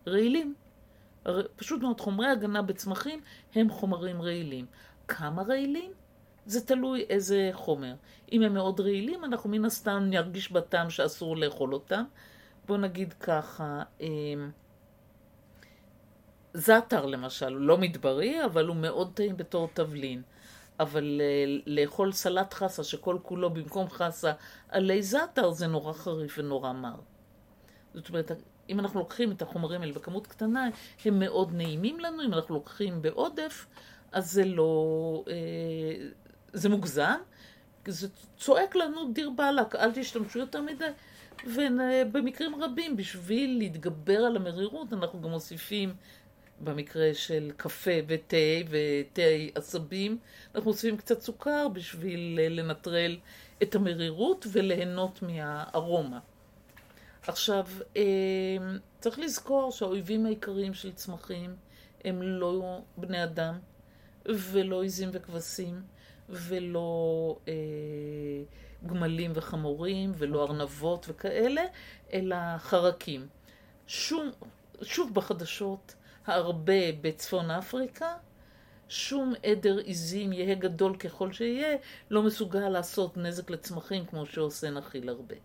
[0.07, 0.55] רעילים.
[1.55, 3.21] פשוט מאוד, חומרי הגנה בצמחים
[3.55, 4.65] הם חומרים רעילים.
[5.07, 5.91] כמה רעילים?
[6.45, 7.93] זה תלוי איזה חומר.
[8.31, 12.03] אם הם מאוד רעילים, אנחנו מן הסתם נרגיש בטעם שאסור לאכול אותם.
[12.65, 14.51] בואו נגיד ככה, אמ,
[16.53, 20.21] זעתר למשל, הוא לא מדברי, אבל הוא מאוד טעים בתור תבלין.
[20.79, 24.31] אבל אה, לאכול סלט חסה שכל כולו במקום חסה
[24.69, 26.95] עלי זעתר זה נורא חריף ונורא מר.
[27.93, 28.31] זאת אומרת,
[28.69, 30.69] אם אנחנו לוקחים את החומרים האלה בכמות קטנה,
[31.05, 33.65] הם מאוד נעימים לנו, אם אנחנו לוקחים בעודף,
[34.11, 35.23] אז זה לא...
[35.27, 36.07] אה,
[36.53, 37.15] זה מוגזם,
[37.87, 38.07] זה
[38.37, 40.85] צועק לנו דיר באלק, אל תשתמשו יותר מדי.
[41.45, 45.95] ובמקרים רבים, בשביל להתגבר על המרירות, אנחנו גם מוסיפים,
[46.63, 48.37] במקרה של קפה ותה
[48.69, 49.21] ותה
[49.55, 50.17] עשבים,
[50.55, 53.17] אנחנו מוסיפים קצת סוכר בשביל לנטרל
[53.63, 56.19] את המרירות וליהנות מהארומה.
[57.27, 58.01] עכשיו, אמ,
[58.99, 61.55] צריך לזכור שהאויבים העיקריים של צמחים
[62.05, 63.59] הם לא בני אדם,
[64.25, 65.81] ולא עיזים וכבשים,
[66.29, 67.53] ולא אה,
[68.85, 71.63] גמלים וחמורים, ולא ארנבות וכאלה,
[72.13, 73.27] אלא חרקים.
[73.87, 74.31] שום,
[74.81, 78.13] שוב בחדשות, הרבה בצפון אפריקה,
[78.89, 81.77] שום עדר עיזים, יהא גדול ככל שיהיה,
[82.09, 85.35] לא מסוגל לעשות נזק לצמחים כמו שעושה נחיל הרבה.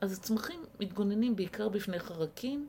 [0.00, 2.68] אז הצמחים מתגוננים בעיקר בפני חרקים.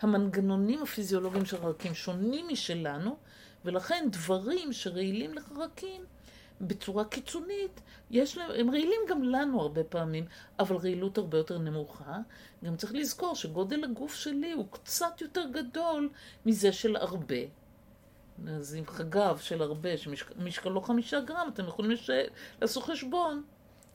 [0.00, 3.16] המנגנונים הפיזיולוגיים של חרקים שונים משלנו,
[3.64, 6.04] ולכן דברים שרעילים לחרקים
[6.60, 10.24] בצורה קיצונית, יש להם, הם רעילים גם לנו הרבה פעמים,
[10.58, 12.18] אבל רעילות הרבה יותר נמוכה.
[12.64, 16.08] גם צריך לזכור שגודל הגוף שלי הוא קצת יותר גדול
[16.46, 17.36] מזה של הרבה.
[18.48, 22.10] אז עם חגב של הרבה, שמשקלו חמישה גרם, אתם יכולים לש...
[22.60, 23.42] לעשות חשבון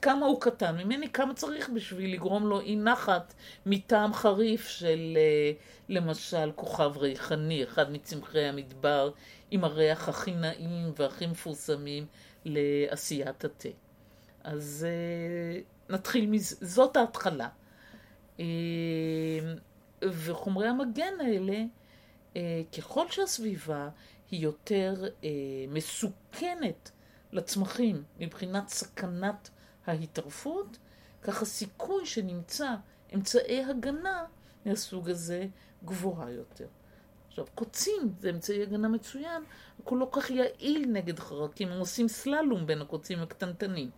[0.02, 3.34] כמה הוא קטן ממני, כמה צריך בשביל לגרום לו אי נחת
[3.66, 5.52] מטעם חריף של אה,
[5.90, 9.12] למשל כוכב ריחני, אחד מצמחי המדבר
[9.52, 12.06] עם הריח הכי נעים והכי מפורסמים
[12.46, 13.70] לעשיית התה.
[14.44, 17.50] אז אה, נתחיל מזה, זאת ההתחלה.
[18.40, 18.46] אה,
[20.04, 21.64] וחומרי המגן האלה,
[22.78, 23.90] ככל שהסביבה
[24.32, 25.04] היא יותר
[25.70, 26.92] מסוכנת
[27.32, 29.50] לצמחים מבחינת סכנת
[29.86, 30.78] ההתערפות,
[31.22, 32.76] כך הסיכוי שנמצא
[33.16, 34.26] אמצעי הגנה
[34.66, 35.48] מהסוג הזה
[35.86, 36.68] גבוהה יותר.
[37.28, 39.44] עכשיו, קוצים זה אמצעי הגנה מצוין,
[39.92, 43.90] לא כך יעיל נגד חרקים, הם עושים סללום בין הקוצים הקטנטנים.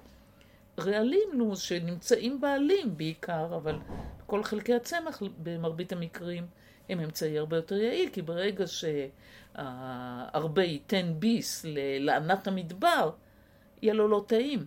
[0.80, 3.80] רעלים, נו, שנמצאים בעלים בעיקר, אבל
[4.26, 6.48] כל חלקי הצמח במרבית המקרים
[6.90, 8.66] הם אמצעי הרבה יותר יעיל, כי ברגע
[9.56, 11.66] שהרבה ייתן ביס
[12.00, 13.12] לענת המדבר,
[13.82, 14.66] יהיה לו לא טעים.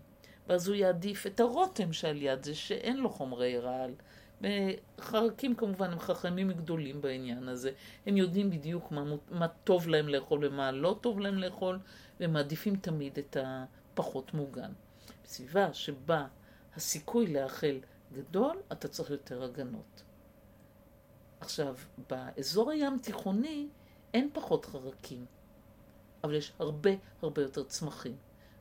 [0.49, 3.95] ואז הוא יעדיף את הרותם שעל יד זה, שאין לו חומרי רעל.
[5.01, 7.71] חרקים כמובן הם חכמים גדולים בעניין הזה.
[8.07, 11.79] הם יודעים בדיוק מה, מה טוב להם לאכול ומה לא טוב להם לאכול,
[12.21, 14.73] והם מעדיפים תמיד את הפחות מוגן.
[15.25, 16.27] בסביבה שבה
[16.77, 17.79] הסיכוי לאכל
[18.13, 20.03] גדול, אתה צריך יותר הגנות.
[21.41, 21.77] עכשיו,
[22.11, 23.69] באזור הים תיכוני
[24.15, 25.27] אין פחות חרקים,
[26.25, 26.91] אבל יש הרבה
[27.23, 28.17] הרבה יותר צמחים.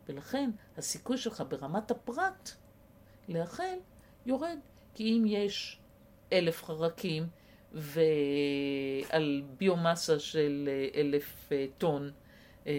[0.09, 2.51] ולכן הסיכוי שלך ברמת הפרט
[3.29, 3.63] לאכל
[4.25, 4.57] יורד.
[4.99, 5.79] כי אם יש
[6.33, 7.27] אלף חרקים
[7.73, 12.11] ועל ביומאסה של אלף אה, טון
[12.67, 12.73] אה,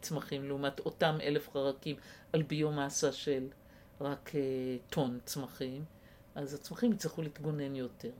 [0.00, 1.96] צמחים, לעומת אותם אלף חרקים
[2.32, 3.48] על ביומאסה של
[4.00, 4.40] רק אה,
[4.90, 5.84] טון צמחים,
[6.34, 8.12] אז הצמחים יצטרכו להתגונן יותר.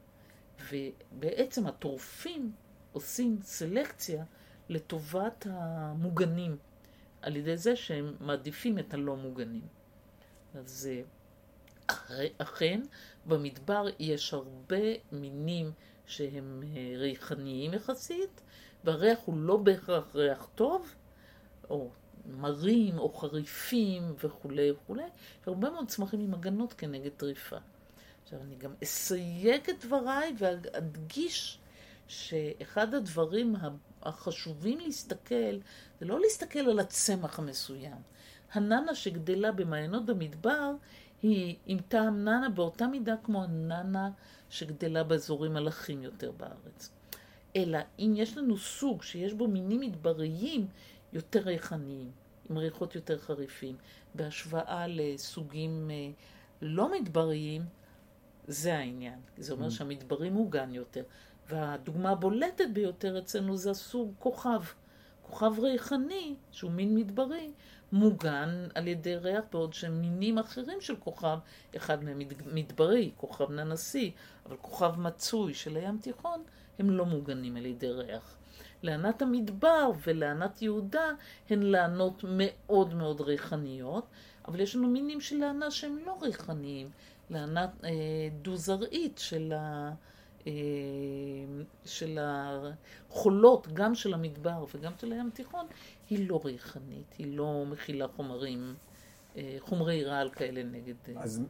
[0.73, 2.53] ובעצם הטורפים
[2.93, 4.25] עושים סלקציה
[4.69, 6.57] לטובת המוגנים.
[7.23, 9.67] על ידי זה שהם מעדיפים את הלא מוגנים.
[10.55, 11.03] אז אה,
[12.39, 12.81] אכן,
[13.27, 15.73] במדבר יש הרבה מינים
[16.07, 18.41] שהם אה, ריחניים יחסית,
[18.85, 20.95] והריח הוא לא בהכרח ריח טוב,
[21.71, 21.91] או
[22.27, 25.05] מרים, או חריפים וכולי וכולי,
[25.47, 27.57] הרבה מאוד צמחים עם הגנות כנגד טריפה.
[28.25, 31.59] עכשיו, אני גם אסייג את דבריי ואדגיש
[32.09, 33.55] שאחד הדברים
[34.03, 35.59] החשובים להסתכל,
[36.01, 37.97] זה לא להסתכל על הצמח המסוים.
[38.53, 40.71] הננה שגדלה במעיינות במדבר
[41.23, 44.11] היא עם טעם ננה באותה מידה כמו הננה
[44.51, 46.91] שגדלה באזורים מלאכים יותר בארץ.
[47.57, 50.67] אלא אם יש לנו סוג שיש בו מינים מדבריים
[51.13, 52.11] יותר ריחניים,
[52.51, 53.77] עם ריחות יותר חריפים,
[54.15, 56.11] בהשוואה לסוגים אה,
[56.63, 57.65] לא מדבריים,
[58.47, 59.19] זה העניין.
[59.39, 59.71] זה אומר mm.
[59.71, 61.03] שהמדברי מוגן יותר.
[61.49, 64.63] והדוגמה הבולטת ביותר אצלנו זה הסוג כוכב.
[65.23, 67.53] כוכב ריחני, שהוא מין מדברי,
[67.93, 71.39] מוגן על ידי ריח, בעוד שמינים אחרים של כוכב,
[71.77, 72.19] אחד מהם
[72.53, 74.13] מדברי, כוכב ננסי,
[74.47, 76.43] אבל כוכב מצוי של הים תיכון,
[76.79, 78.37] הם לא מוגנים על ידי ריח.
[78.83, 81.11] לענת המדבר ולענת יהודה
[81.51, 84.07] הן לענות מאוד מאוד ריחניות,
[84.49, 86.91] אבל יש לנו מינים של לענה שהם לא ריחניים.
[87.31, 87.91] לענת אה,
[88.43, 89.93] דו-זרעית של, ה,
[91.85, 95.67] של החולות, גם של המדבר וגם של הים התיכון,
[96.11, 98.75] היא לא ריחנית, היא לא מכילה חומרים,
[99.37, 100.95] אה, חומרי רעל כאלה נגד...
[101.09, 101.43] אה, אז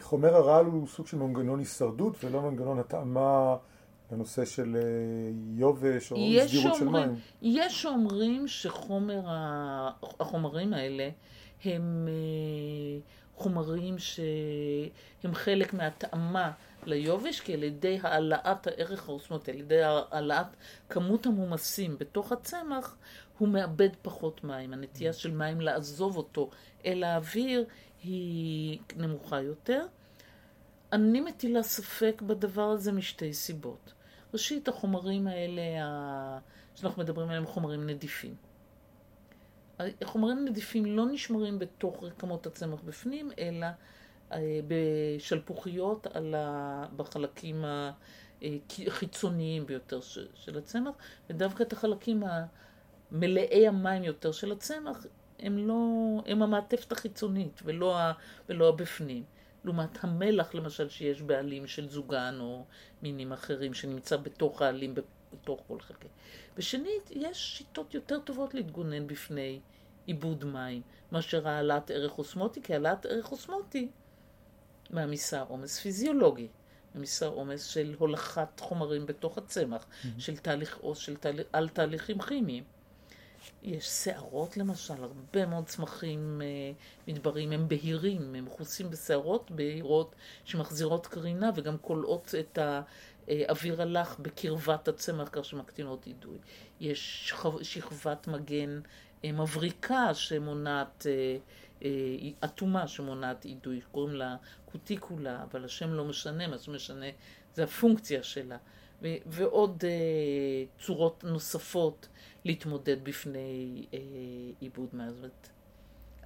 [0.00, 3.56] חומר הרעל הוא סוג של מנגנון הישרדות ולא מנגנון התאמה
[4.12, 4.82] לנושא של אה,
[5.54, 6.16] יובש או
[6.48, 7.14] סדירות של מים.
[7.42, 9.24] יש שאומרים שהחומרים
[10.72, 11.08] האלה
[11.64, 12.08] הם
[13.36, 16.52] חומרים שהם חלק מהתאמה
[16.86, 20.46] ליובש, כי על ידי העלאת הערך האוסמותי, על ידי העלאת
[20.88, 22.96] כמות המומסים בתוך הצמח,
[23.38, 24.72] הוא מאבד פחות מים.
[24.72, 26.50] הנטייה של מים לעזוב אותו
[26.86, 27.64] אל האוויר
[28.02, 29.86] היא נמוכה יותר.
[30.92, 33.92] אני מטילה ספק בדבר הזה משתי סיבות.
[34.32, 35.62] ראשית, החומרים האלה
[36.74, 38.34] שאנחנו מדברים עליהם חומרים נדיפים.
[40.02, 43.66] החומרים נדיפים לא נשמרים בתוך רקמות הצמח בפנים, אלא
[44.66, 46.86] בשלפוחיות על ה...
[46.96, 47.64] בחלקים
[48.86, 50.00] החיצוניים ביותר
[50.34, 50.94] של הצמח,
[51.30, 52.22] ודווקא את החלקים
[53.10, 55.06] המלאי המים יותר של הצמח,
[55.38, 55.74] הם לא,
[56.26, 58.12] הם המעטפת החיצונית ולא, ה,
[58.48, 59.24] ולא הבפנים.
[59.64, 62.64] לעומת המלח למשל שיש בעלים של זוגן או
[63.02, 64.94] מינים אחרים שנמצא בתוך העלים
[65.32, 66.08] בתוך כל חלקי.
[66.56, 69.60] ושנית, יש שיטות יותר טובות להתגונן בפני
[70.06, 73.88] עיבוד מים מאשר העלאת ערך אוסמוטי, כי העלאת ערך אוסמוטי
[74.90, 76.48] מעמיסה עומס פיזיולוגי,
[76.94, 80.06] מעמיסה עומס של הולכת חומרים בתוך הצמח, mm-hmm.
[80.18, 82.64] של תהליך, או של תהליך, על תהליכים כימיים.
[83.62, 86.72] יש שערות למשל, הרבה מאוד צמחים אה,
[87.08, 92.58] מדברים הם בהירים, הם מכוסים בשערות בהירות שמחזירות קרינה וגם כולאות את
[93.28, 96.38] האוויר הלך בקרבת הצמח כך שמקטינות אידוי.
[96.80, 98.80] יש שכב, שכבת מגן
[99.24, 101.36] אה, מבריקה שמונעת, אה,
[102.44, 107.06] אטומה שמונעת אידוי, קוראים לה קוטיקולה, אבל השם לא משנה, מה שמשנה
[107.54, 108.56] זה הפונקציה שלה.
[109.26, 109.84] ועוד
[110.80, 112.08] צורות נוספות
[112.44, 113.98] להתמודד בפני אה,
[114.60, 115.48] עיבוד מעזבת.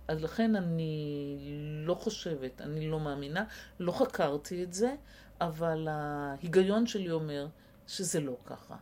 [0.08, 1.38] אז לכן אני
[1.86, 3.44] לא חושבת, אני לא מאמינה,
[3.80, 4.94] לא חקרתי את זה,
[5.40, 7.46] אבל ההיגיון שלי אומר
[7.86, 8.76] שזה לא ככה.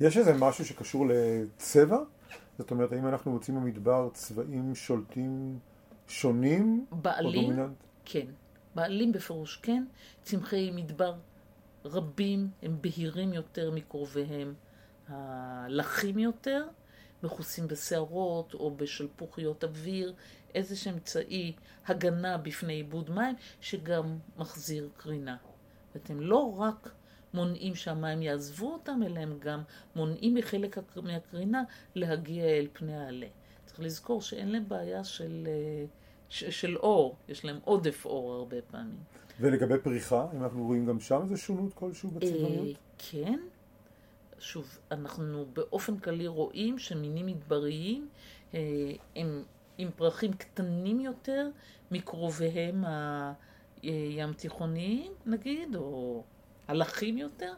[0.00, 1.98] יש איזה משהו שקשור לצבע?
[2.58, 5.58] זאת אומרת, האם אנחנו מוצאים במדבר צבעים שולטים
[6.08, 6.86] שונים?
[6.92, 8.26] בעלים, כן.
[8.74, 9.84] בעלים בפירוש כן.
[10.22, 11.14] צמחי מדבר
[11.84, 14.54] רבים הם בהירים יותר מקרוביהם.
[15.08, 16.66] הלחים יותר,
[17.22, 20.14] מכוסים בשערות או בשלפוחיות אוויר,
[20.54, 21.52] איזה אמצעי
[21.86, 25.36] הגנה בפני עיבוד מים שגם מחזיר קרינה.
[25.94, 26.90] ואתם לא רק
[27.34, 29.62] מונעים שהמים יעזבו אותם, אלא הם גם
[29.96, 31.62] מונעים מחלק מהקרינה
[31.94, 33.26] להגיע אל פני העלה.
[33.66, 35.84] צריך לזכור שאין להם בעיה של, אה,
[36.28, 38.98] של אור, יש להם עודף אור הרבה פעמים.
[39.40, 42.66] ולגבי פריחה, אם אנחנו רואים גם שם איזה שונות כלשהו בצבעיות?
[42.66, 43.40] אה, כן.
[44.38, 48.08] שוב, אנחנו באופן כללי רואים שמינים מדבריים
[48.54, 48.60] אה,
[49.16, 49.42] הם
[49.78, 51.48] עם פרחים קטנים יותר
[51.90, 52.84] מקרוביהם
[53.82, 56.22] הים תיכוניים, נגיד, או
[56.68, 57.52] הלכים יותר,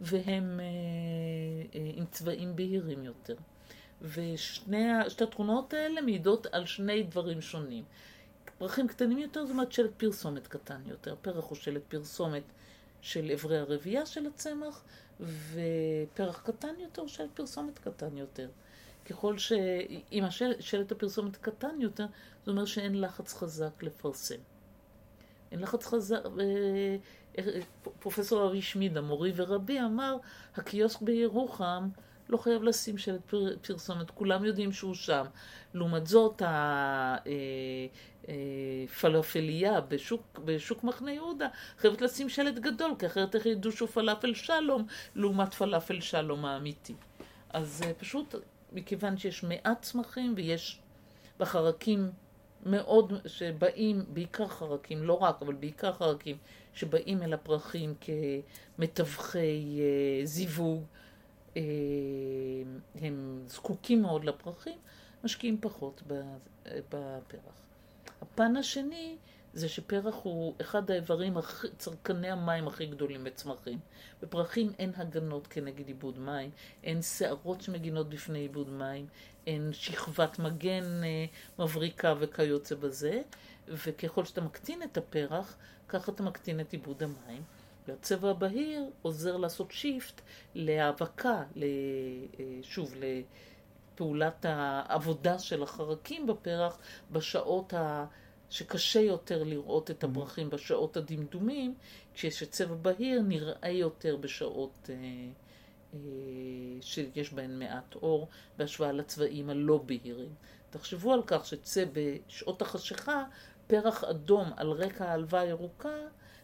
[0.00, 0.64] והם אה,
[1.74, 3.36] אה, עם צבעים בהירים יותר.
[4.02, 7.84] ושתי התכונות האלה מעידות על שני דברים שונים.
[8.58, 11.14] פרחים קטנים יותר זאת אומרת שלט פרסומת קטן יותר.
[11.22, 12.42] פרח הוא שלט פרסומת
[13.00, 14.84] של אברי הרבייה של הצמח,
[15.20, 18.48] ופרח קטן יותר של פרסומת קטן יותר.
[19.04, 19.52] ככל ש...
[20.12, 22.06] אם השלט הפרסומת קטן יותר,
[22.44, 24.53] זה אומר שאין לחץ חזק לפרסם.
[25.54, 26.18] אין לחץ חזק...
[27.98, 28.60] פרופסור ארי
[28.96, 30.16] המורי ורבי, אמר,
[30.56, 31.88] הקיוסק בירוחם
[32.28, 33.34] לא חייב לשים שלט
[33.66, 35.24] פרסומת, כולם יודעים שהוא שם.
[35.74, 36.42] לעומת זאת,
[39.00, 41.48] פלאפליה בשוק, בשוק מחנה יהודה,
[41.78, 46.94] חייבת לשים שלט גדול, כי אחרת איך ידעו שהוא פלאפל שלום לעומת פלאפל שלום האמיתי.
[47.50, 48.34] אז פשוט
[48.72, 50.80] מכיוון שיש מעט צמחים ויש
[51.38, 52.10] בחרקים
[52.66, 56.36] מאוד, שבאים, בעיקר חרקים, לא רק, אבל בעיקר חרקים,
[56.74, 57.94] שבאים אל הפרחים
[58.78, 60.84] כמתווכי אה, זיווג,
[61.56, 61.62] אה,
[62.94, 64.78] הם זקוקים מאוד לפרחים,
[65.24, 66.02] משקיעים פחות
[66.88, 67.54] בפרח.
[68.22, 69.16] הפן השני
[69.54, 71.36] זה שפרח הוא אחד האיברים,
[71.78, 73.78] צרכני המים הכי גדולים בצמחים.
[74.22, 76.50] בפרחים אין הגנות כנגד עיבוד מים,
[76.84, 79.06] אין שערות שמגינות בפני עיבוד מים,
[79.72, 81.24] שכבת מגן אה,
[81.58, 83.22] מבריקה וכיוצא בזה,
[83.68, 85.56] וככל שאתה מקטין את הפרח,
[85.88, 87.42] ככה אתה מקטין את עיבוד המים.
[87.88, 90.20] והצבע הבהיר עוזר לעשות שיפט
[90.54, 91.62] להאבקה, אה,
[92.62, 92.94] שוב,
[93.94, 96.78] לפעולת העבודה של החרקים בפרח
[97.12, 98.06] בשעות ה...
[98.50, 101.74] שקשה יותר לראות את הברכים בשעות הדמדומים,
[102.14, 104.94] כשיש צבע בהיר נראה יותר בשעות אה,
[106.80, 110.34] שיש בהן מעט אור, בהשוואה לצבעים הלא בהירים.
[110.70, 113.24] תחשבו על כך שבשעות החשיכה
[113.66, 115.96] פרח אדום על רקע העלווה הירוקה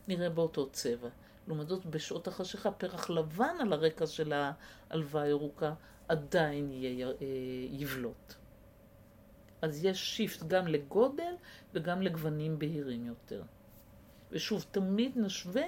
[0.08, 1.08] נראה באותו צבע.
[1.46, 5.74] לעומת בשעות החשיכה פרח לבן על הרקע של העלווה הירוקה
[6.08, 7.10] עדיין אה,
[7.70, 8.34] יבלוט.
[9.62, 11.34] אז יש שיפט גם לגודל
[11.74, 13.42] וגם לגוונים בהירים יותר.
[14.30, 15.66] ושוב, תמיד נשווה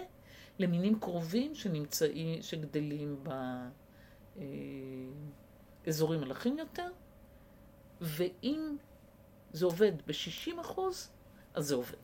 [0.63, 3.25] למינים קרובים שנמצאים, שגדלים
[5.85, 6.89] באזורים מלאכים יותר,
[8.01, 8.77] ואם
[9.53, 10.51] זה עובד ב-60
[11.55, 11.97] אז זה עובד.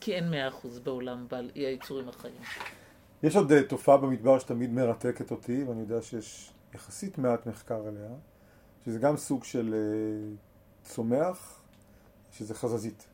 [0.00, 0.48] כי אין 100
[0.82, 2.34] בעולם בעל היצורים החיים.
[3.22, 8.10] יש עוד אה, תופעה במדבר שתמיד מרתקת אותי, ואני יודע שיש יחסית מעט מחקר עליה,
[8.84, 10.34] שזה גם סוג של אה,
[10.82, 11.62] צומח,
[12.32, 13.06] שזה חזזית.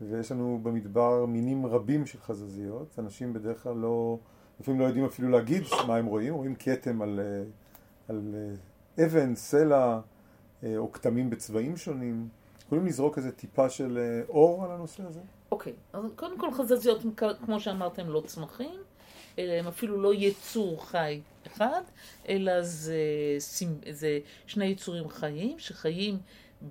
[0.00, 4.18] ויש לנו במדבר מינים רבים של חזזיות, אנשים בדרך כלל לא,
[4.60, 7.42] לפעמים לא יודעים אפילו להגיד מה הם רואים, רואים כתם על, אה,
[8.08, 10.00] על אה, אבן, סלע
[10.76, 12.28] או כתמים בצבעים שונים.
[12.66, 15.20] יכולים לזרוק איזה טיפה של אור על הנושא הזה?
[15.52, 15.96] אוקיי, okay.
[15.96, 17.02] אז קודם כל חזזיות,
[17.44, 18.80] כמו שאמרתם, לא צמחים,
[19.38, 21.82] הם אפילו לא יצור חי אחד,
[22.28, 22.96] אלא זה,
[23.90, 26.18] זה שני יצורים חיים שחיים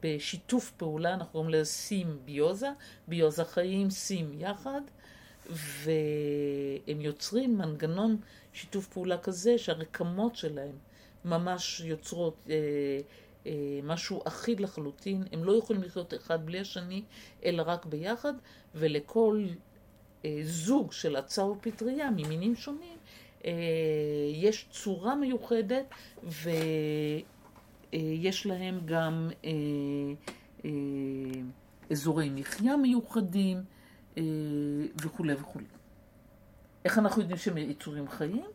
[0.01, 2.69] בשיתוף פעולה, אנחנו קוראים לזה סימביוזה,
[3.07, 4.81] ביוזה חיים סים יחד,
[5.49, 8.17] והם יוצרים מנגנון
[8.53, 10.75] שיתוף פעולה כזה שהרקמות שלהם
[11.25, 12.55] ממש יוצרות אה,
[13.47, 17.03] אה, משהו אחיד לחלוטין, הם לא יכולים לחיות אחד בלי השני,
[17.45, 18.33] אלא רק ביחד,
[18.75, 19.45] ולכל
[20.25, 22.97] אה, זוג של עצה ופטריה ממינים שונים,
[23.45, 23.51] אה,
[24.33, 25.85] יש צורה מיוחדת,
[26.23, 26.49] ו...
[27.93, 29.49] אה, יש להם גם אה,
[30.65, 30.71] אה,
[31.91, 33.63] אזורי מחיה מיוחדים
[35.01, 35.65] וכולי וכולי.
[36.85, 38.45] איך אנחנו יודעים שהם יצורים חיים?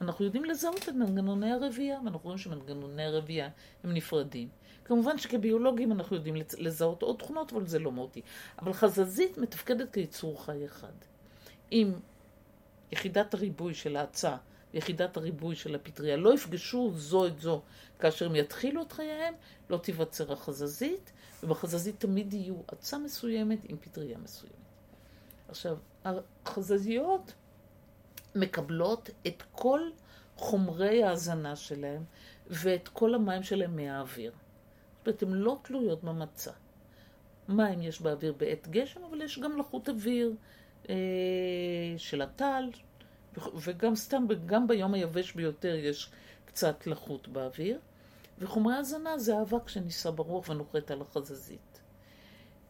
[0.00, 3.48] אנחנו יודעים לזהות את מנגנוני הרבייה, ואנחנו רואים שמנגנוני הרבייה
[3.84, 4.48] הם נפרדים.
[4.84, 8.20] כמובן שכביולוגים אנחנו יודעים לזהות עוד תכונות, אבל זה לא מהותי.
[8.58, 10.92] אבל חזזית מתפקדת כיצור חי אחד.
[11.72, 11.92] אם
[12.92, 14.36] יחידת הריבוי של האצה
[14.74, 17.62] ויחידת הריבוי של הפטריה לא יפגשו זו את זו
[17.98, 19.34] כאשר הם יתחילו את חייהם,
[19.70, 21.12] לא תיווצר החזזית,
[21.42, 24.54] ובחזזית תמיד יהיו עצה מסוימת עם פטריה מסוימת.
[25.48, 27.32] עכשיו, החזזיות
[28.34, 29.80] מקבלות את כל
[30.36, 32.04] חומרי ההזנה שלהם
[32.46, 34.32] ואת כל המים שלהם מהאוויר.
[34.32, 36.52] זאת אומרת, הן לא תלויות במצע.
[37.48, 40.32] מים יש באוויר בעת גשם, אבל יש גם לחות אוויר
[40.88, 40.94] אה,
[41.96, 42.70] של הטל,
[43.56, 46.10] וגם סתם, גם ביום היבש ביותר יש
[46.44, 47.78] קצת לחות באוויר.
[48.38, 51.80] וחומרי הזנה זה האבק שנישא ברוח ונוחת על החזזית.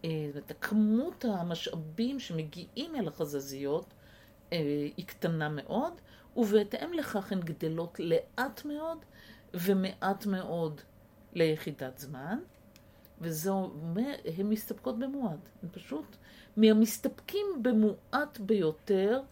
[0.04, 3.86] אה, זאת כמות המשאבים שמגיעים אל החזזיות
[4.52, 4.58] אה,
[4.96, 5.92] היא קטנה מאוד,
[6.36, 8.98] ובהתאם לכך הן גדלות לאט מאוד
[9.54, 10.80] ומעט מאוד
[11.32, 12.38] ליחידת זמן,
[13.20, 15.48] וזה אומר, הן מסתפקות במועט.
[15.62, 16.16] הן פשוט
[16.56, 19.22] מהמסתפקים במועט ביותר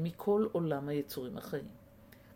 [0.00, 1.68] מכל עולם היצורים החיים.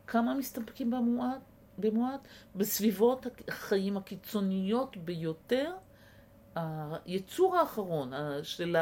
[0.06, 1.40] כמה מסתפקים במועט?
[1.78, 2.28] במועט?
[2.56, 5.72] בסביבות החיים הקיצוניות ביותר,
[6.54, 8.76] היצור האחרון של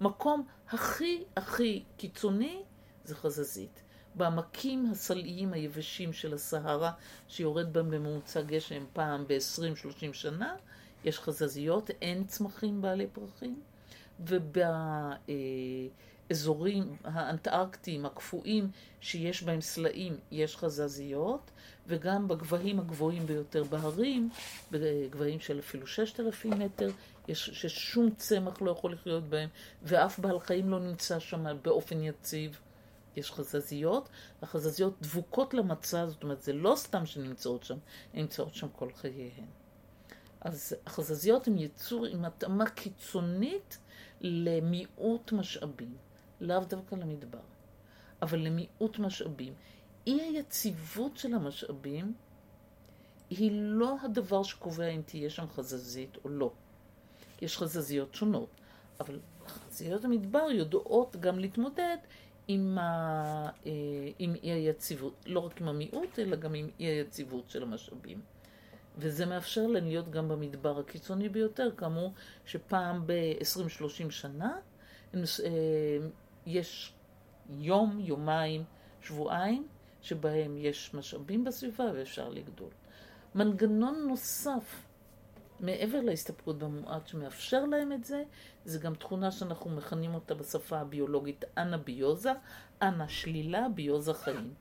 [0.00, 2.62] המקום הכי הכי קיצוני
[3.04, 3.82] זה חזזית.
[4.14, 6.92] בעמקים הסלעיים היבשים של הסהרה,
[7.28, 10.56] שיורד בהם בממוצע גשם פעם ב-20-30 שנה,
[11.04, 13.60] יש חזזיות, אין צמחים בעלי פרחים,
[14.26, 14.58] וב...
[16.30, 18.70] האזורים האנטארקטיים הקפואים
[19.00, 21.50] שיש בהם סלעים יש חזזיות,
[21.86, 24.30] וגם בגבהים הגבוהים ביותר בהרים,
[24.70, 26.90] בגבהים של אפילו 6,000 מטר,
[27.28, 29.48] יש, ששום צמח לא יכול לחיות בהם,
[29.82, 32.60] ואף בעל חיים לא נמצא שם באופן יציב.
[33.16, 34.08] יש חזזיות,
[34.42, 37.76] החזזיות דבוקות למצע, זאת אומרת, זה לא סתם שנמצאות שם,
[38.14, 39.46] הן נמצאות שם כל חייהן.
[40.40, 43.78] אז החזזיות הן יצור עם התאמה קיצונית
[44.20, 45.96] למיעוט משאבים,
[46.40, 47.40] לאו דווקא למדבר,
[48.22, 49.54] אבל למיעוט משאבים.
[50.06, 52.14] אי היציבות של המשאבים
[53.30, 56.52] היא לא הדבר שקובע אם תהיה שם חזזית או לא.
[57.42, 58.48] יש חזזיות שונות,
[59.00, 61.96] אבל חזזיות המדבר יודעות גם להתמודד
[62.48, 63.72] עם, ה, אה,
[64.18, 68.20] עם אי היציבות, לא רק עם המיעוט, אלא גם עם אי היציבות של המשאבים.
[68.98, 72.12] וזה מאפשר להם להיות גם במדבר הקיצוני ביותר, כאמור,
[72.46, 74.56] שפעם ב-20-30 שנה
[75.14, 75.20] אה,
[76.50, 76.92] יש
[77.50, 78.64] יום, יומיים,
[79.02, 79.68] שבועיים,
[80.02, 82.70] שבהם יש משאבים בסביבה ואפשר לגדול.
[83.34, 84.86] מנגנון נוסף,
[85.60, 88.22] מעבר להסתפקות במועט שמאפשר להם את זה,
[88.64, 92.32] זה גם תכונה שאנחנו מכנים אותה בשפה הביולוגית אנביוזה,
[92.82, 94.54] אנא שלילה, ביוזה חיים.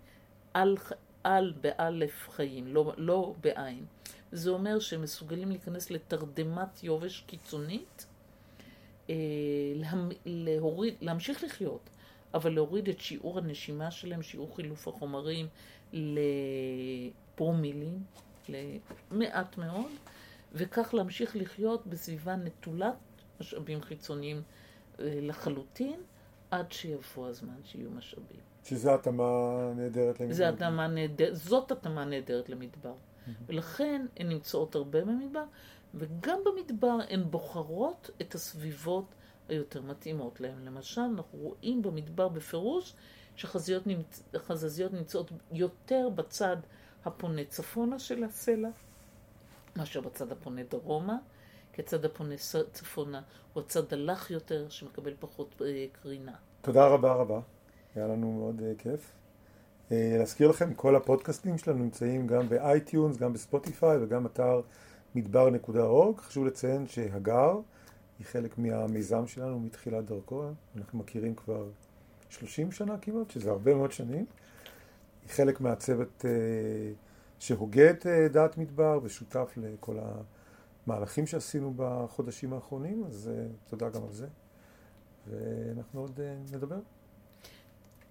[0.54, 0.78] על,
[1.24, 3.86] על באלף חיים, לא, לא בעין.
[4.32, 8.06] זה אומר שהם מסוגלים להיכנס לתרדמת יובש קיצונית,
[10.26, 11.90] להוריד, להמשיך לחיות,
[12.34, 15.48] אבל להוריד את שיעור הנשימה שלהם, שיעור חילוף החומרים
[17.38, 18.04] לפרומילים,
[18.50, 19.92] למעט מאוד,
[20.54, 22.96] וכך להמשיך לחיות בסביבה נטולת
[23.42, 24.42] משאבים חיצוניים
[25.00, 26.00] אה, לחלוטין,
[26.52, 28.40] עד שיבוא הזמן שיהיו משאבים.
[28.64, 30.36] שזו התאמה נהדרת למדבר.
[30.36, 32.94] זה התאמה נהדרת, זאת התאמה נהדרת למדבר.
[33.48, 35.44] ולכן הן נמצאות הרבה במדבר,
[35.94, 39.06] וגם במדבר הן בוחרות את הסביבות
[39.50, 40.66] היותר מתאימות להן.
[40.66, 42.94] למשל, אנחנו רואים במדבר בפירוש
[43.36, 44.24] שחזזיות נמצ...
[44.92, 46.58] נמצאות יותר בצד
[47.06, 48.70] הפונה צפונה של הסלע,
[49.76, 51.18] מאשר בצד הפונה דרומה,
[51.74, 52.36] כי הצד הפונה
[52.72, 53.22] צפונה
[53.54, 56.34] הוא הצד הלך יותר, שמקבל פחות אה, קרינה.
[56.62, 57.40] תודה רבה רבה,
[57.96, 59.12] היה לנו מאוד uh, כיף.
[59.90, 64.62] Uh, להזכיר לכם, כל הפודקאסטים שלנו נמצאים גם באייטיונס, גם בספוטיפיי וגם אתר
[65.16, 65.75] מדבר.
[65.75, 66.22] org.
[66.22, 67.60] חשוב לציין שהגר
[68.20, 70.44] היא חלק מהמיזם שלנו מתחילת דרכו,
[70.78, 71.68] אנחנו מכירים כבר
[72.30, 74.26] 30 שנה כמעט, שזה הרבה מאוד שנים.
[75.24, 76.26] היא חלק מהצוות uh,
[77.40, 79.98] שהוגה את uh, דעת מדבר ושותף לכל
[80.88, 84.28] המהלכים שעשינו בחודשים האחרונים, אז uh, תודה גם על זה.
[85.28, 86.20] ואנחנו עוד
[86.52, 86.80] נדבר.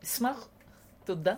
[0.05, 0.49] אשמח.
[1.05, 1.35] תודה.